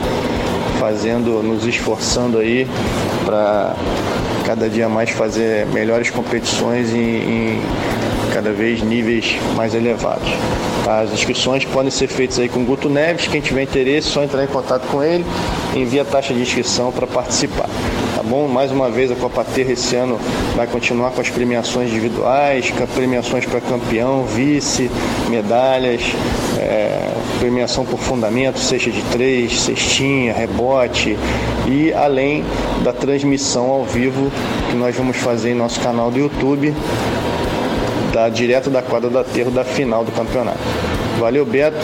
[0.79, 2.67] fazendo, nos esforçando aí
[3.25, 3.75] para
[4.45, 7.61] cada dia mais fazer melhores competições em,
[8.33, 10.29] cada vez níveis mais elevados.
[10.87, 13.27] As inscrições podem ser feitas aí com Guto Neves.
[13.27, 15.25] Quem tiver interesse, é só entrar em contato com ele,
[15.75, 17.69] envia a taxa de inscrição para participar.
[18.15, 18.47] Tá bom?
[18.47, 20.19] Mais uma vez a Copa Terra esse ano
[20.55, 24.89] vai continuar com as premiações individuais, premiações para campeão, vice,
[25.29, 26.01] medalhas,
[26.57, 26.88] é,
[27.39, 31.17] premiação por fundamento, cesta de três, cestinha, rebote
[31.67, 32.43] e além
[32.83, 34.31] da transmissão ao vivo
[34.69, 36.73] que nós vamos fazer em nosso canal do YouTube
[38.13, 40.59] da, direto da quadra do aterro da final do campeonato.
[41.19, 41.77] Valeu, Beto.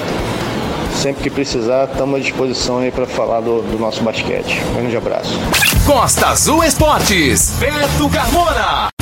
[0.95, 4.61] Sempre que precisar, estamos à disposição aí para falar do, do, nosso basquete.
[4.71, 5.37] Um grande abraço.
[5.85, 8.94] Costa Azul Esportes, Beto Carmona.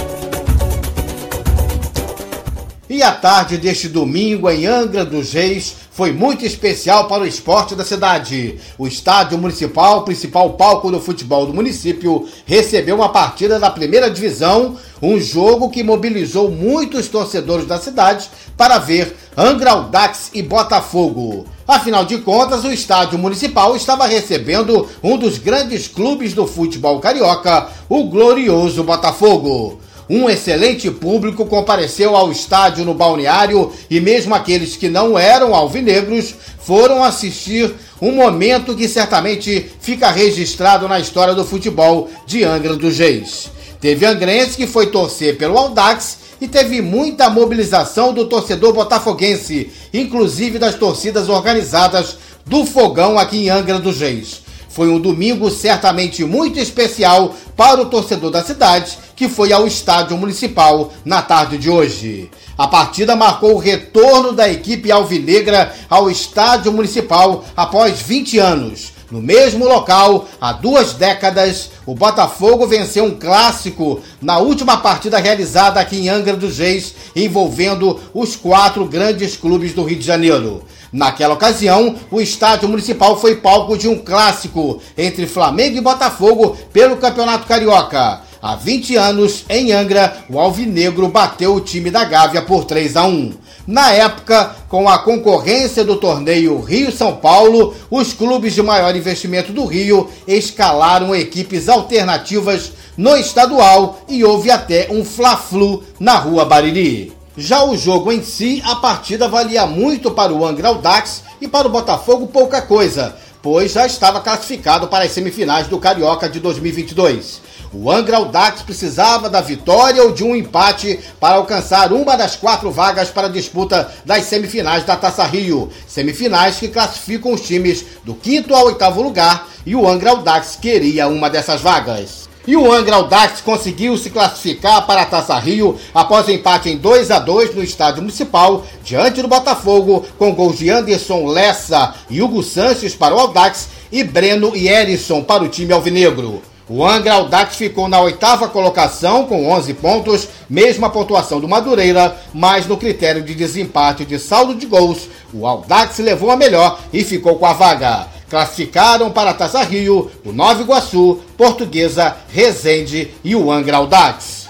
[2.94, 7.74] E a tarde deste domingo em Angra dos Reis foi muito especial para o esporte
[7.74, 8.60] da cidade.
[8.78, 14.78] O estádio municipal, principal palco do futebol do município, recebeu uma partida da primeira divisão,
[15.02, 21.48] um jogo que mobilizou muitos torcedores da cidade para ver Angra Audax e Botafogo.
[21.68, 27.70] Afinal de contas, o estádio municipal estava recebendo um dos grandes clubes do futebol carioca,
[27.89, 29.82] o glorioso Botafogo.
[30.10, 36.36] Um excelente público compareceu ao estádio no balneário e mesmo aqueles que não eram alvinegros
[36.60, 42.97] foram assistir um momento que certamente fica registrado na história do futebol de Angra dos
[42.97, 43.49] Reis.
[43.80, 50.60] Teve angrense que foi torcer pelo Audax e teve muita mobilização do torcedor botafoguense, inclusive
[50.60, 54.41] das torcidas organizadas do Fogão aqui em Angra dos Reis.
[54.68, 60.18] Foi um domingo certamente muito especial para o torcedor da cidade, que foi ao estádio
[60.18, 62.30] municipal na tarde de hoje.
[62.57, 69.22] A partida marcou o retorno da equipe alvinegra ao estádio municipal após 20 anos No
[69.22, 75.97] mesmo local, há duas décadas, o Botafogo venceu um clássico na última partida realizada aqui
[75.97, 80.64] em Angra dos Reis, envolvendo os quatro grandes clubes do Rio de Janeiro.
[80.91, 86.97] Naquela ocasião, o estádio municipal foi palco de um clássico entre Flamengo e Botafogo pelo
[86.97, 88.22] Campeonato Carioca.
[88.44, 93.06] Há 20 anos, em Angra, o Alvinegro bateu o time da Gávea por 3 a
[93.06, 93.32] 1.
[93.66, 99.64] Na época, com a concorrência do torneio Rio-São Paulo, os clubes de maior investimento do
[99.64, 107.14] Rio escalaram equipes alternativas no estadual e houve até um Fla-Flu na Rua Bariri.
[107.38, 111.70] Já o jogo em si, a partida valia muito para o Angra Audax e para
[111.70, 117.53] o Botafogo pouca coisa, pois já estava classificado para as semifinais do Carioca de 2022.
[117.76, 122.69] O Angra Audax precisava da vitória ou de um empate para alcançar uma das quatro
[122.69, 125.71] vagas para a disputa das semifinais da Taça Rio.
[125.88, 131.07] Semifinais que classificam os times do quinto ao oitavo lugar e o Angra Audax queria
[131.07, 132.30] uma dessas vagas.
[132.45, 137.09] E o Angra Audax conseguiu se classificar para a Taça Rio após empate em 2
[137.09, 142.43] a 2 no estádio municipal, diante do Botafogo, com gols de Anderson Lessa e Hugo
[142.43, 146.53] Sanches para o Audax e Breno e Erisson para o time alvinegro.
[146.68, 152.66] O Angra Audax ficou na oitava colocação com 11 pontos, mesma pontuação do Madureira, mas
[152.66, 157.36] no critério de desempate de saldo de gols, o Audax levou a melhor e ficou
[157.36, 158.07] com a vaga.
[158.30, 164.47] Classificaram para a Taça Rio o Nova Iguaçu, Portuguesa, Resende e o Angra Audax.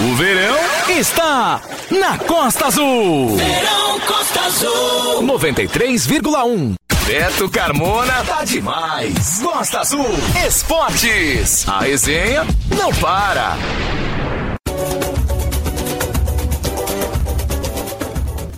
[0.00, 0.56] O verão
[0.88, 1.60] está
[1.90, 3.36] na Costa Azul.
[3.36, 5.22] Verão Costa Azul.
[5.22, 6.74] 93,1.
[7.06, 9.40] Beto Carmona tá demais.
[9.40, 10.04] Costa Azul
[10.44, 11.68] Esportes.
[11.68, 12.44] A resenha
[12.76, 13.56] não para.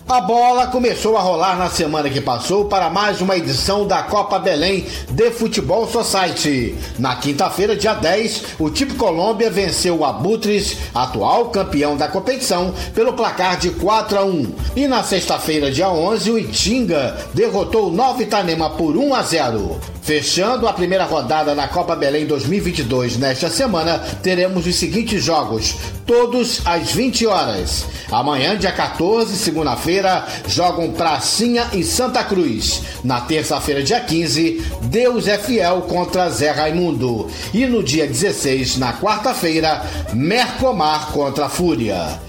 [0.08, 4.38] A bola começou a rolar na semana que passou para mais uma edição da Copa
[4.38, 6.74] Belém de Futebol Society.
[6.98, 13.12] Na quinta-feira, dia 10, o Tipo Colômbia venceu o Abutres, atual campeão da competição, pelo
[13.12, 14.54] placar de 4 a 1.
[14.76, 19.78] E na sexta-feira, dia 11, o Itinga derrotou o Nova Itanema por 1 a 0.
[20.00, 26.62] Fechando a primeira rodada da Copa Belém 2022 nesta semana, teremos os seguintes jogos, todos
[26.64, 27.84] às 20 horas.
[28.10, 29.97] Amanhã, dia 14, segunda-feira,
[30.46, 32.82] jogam Pracinha e Santa Cruz.
[33.02, 37.28] Na terça-feira, dia 15, Deus é Fiel contra Zé Raimundo.
[37.52, 39.82] E no dia 16, na quarta-feira,
[40.12, 42.20] Mercomar contra Fúria.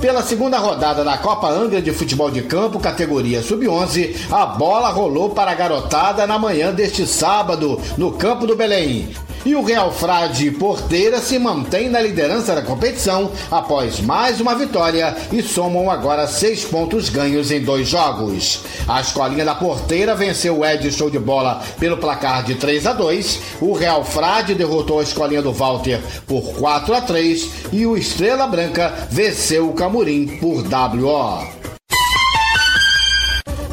[0.00, 5.30] Pela segunda rodada da Copa Angra de Futebol de Campo, categoria Sub-11, a bola rolou
[5.30, 9.10] para a garotada na manhã deste sábado, no Campo do Belém.
[9.44, 15.16] E o Real Frade Porteira se mantém na liderança da competição após mais uma vitória
[15.32, 18.60] e somam agora seis pontos ganhos em dois jogos.
[18.86, 22.92] A escolinha da Porteira venceu o Ed Show de Bola pelo placar de 3 a
[22.92, 27.96] 2 o Real Frade derrotou a escolinha do Walter por 4 a 3 e o
[27.96, 31.59] Estrela Branca venceu o Camurim por WO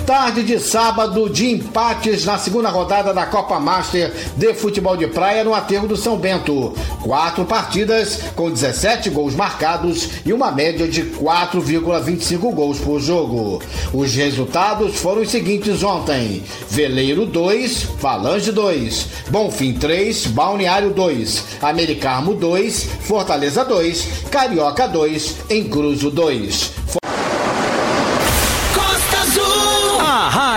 [0.08, 5.44] tarde de sábado de empates na segunda rodada da Copa Master de Futebol de Praia
[5.44, 6.74] no aterro do São Bento.
[7.02, 13.62] Quatro partidas com 17 gols marcados e uma média de 4,25 gols por jogo.
[13.94, 22.34] Os resultados foram os seguintes ontem: Veleiro 2, Falange 2, Bonfim 3, Balneário 2, Americarmo
[22.34, 27.07] 2, Fortaleza 2, Carioca 2, Encruzo 2.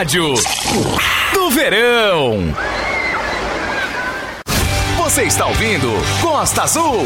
[0.01, 0.33] Rádio
[1.35, 2.55] do verão.
[4.97, 5.91] Você está ouvindo
[6.23, 7.05] Costa Azul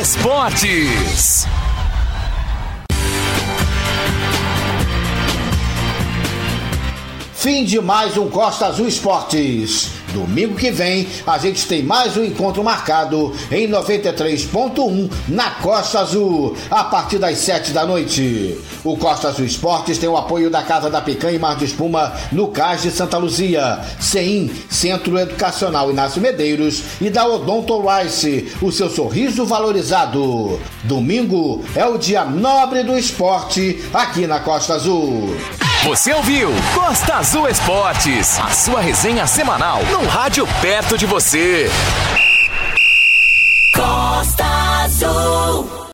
[0.00, 1.46] Esportes.
[7.34, 9.99] Fim de mais um Costa Azul Esportes.
[10.12, 16.56] Domingo que vem a gente tem mais um encontro marcado em 93.1 na Costa Azul,
[16.70, 18.58] a partir das 7 da noite.
[18.82, 22.12] O Costa Azul Esportes tem o apoio da Casa da Picanha e Mar de Espuma
[22.32, 28.72] no Cais de Santa Luzia, CEIM, Centro Educacional Inácio Medeiros e da Odonto Rice, o
[28.72, 30.58] seu sorriso valorizado.
[30.84, 35.36] Domingo é o dia nobre do esporte aqui na Costa Azul.
[35.84, 41.70] Você ouviu Costa Azul Esportes, a sua resenha semanal no rádio perto de você.
[43.74, 44.44] Costa
[44.84, 45.79] Azul.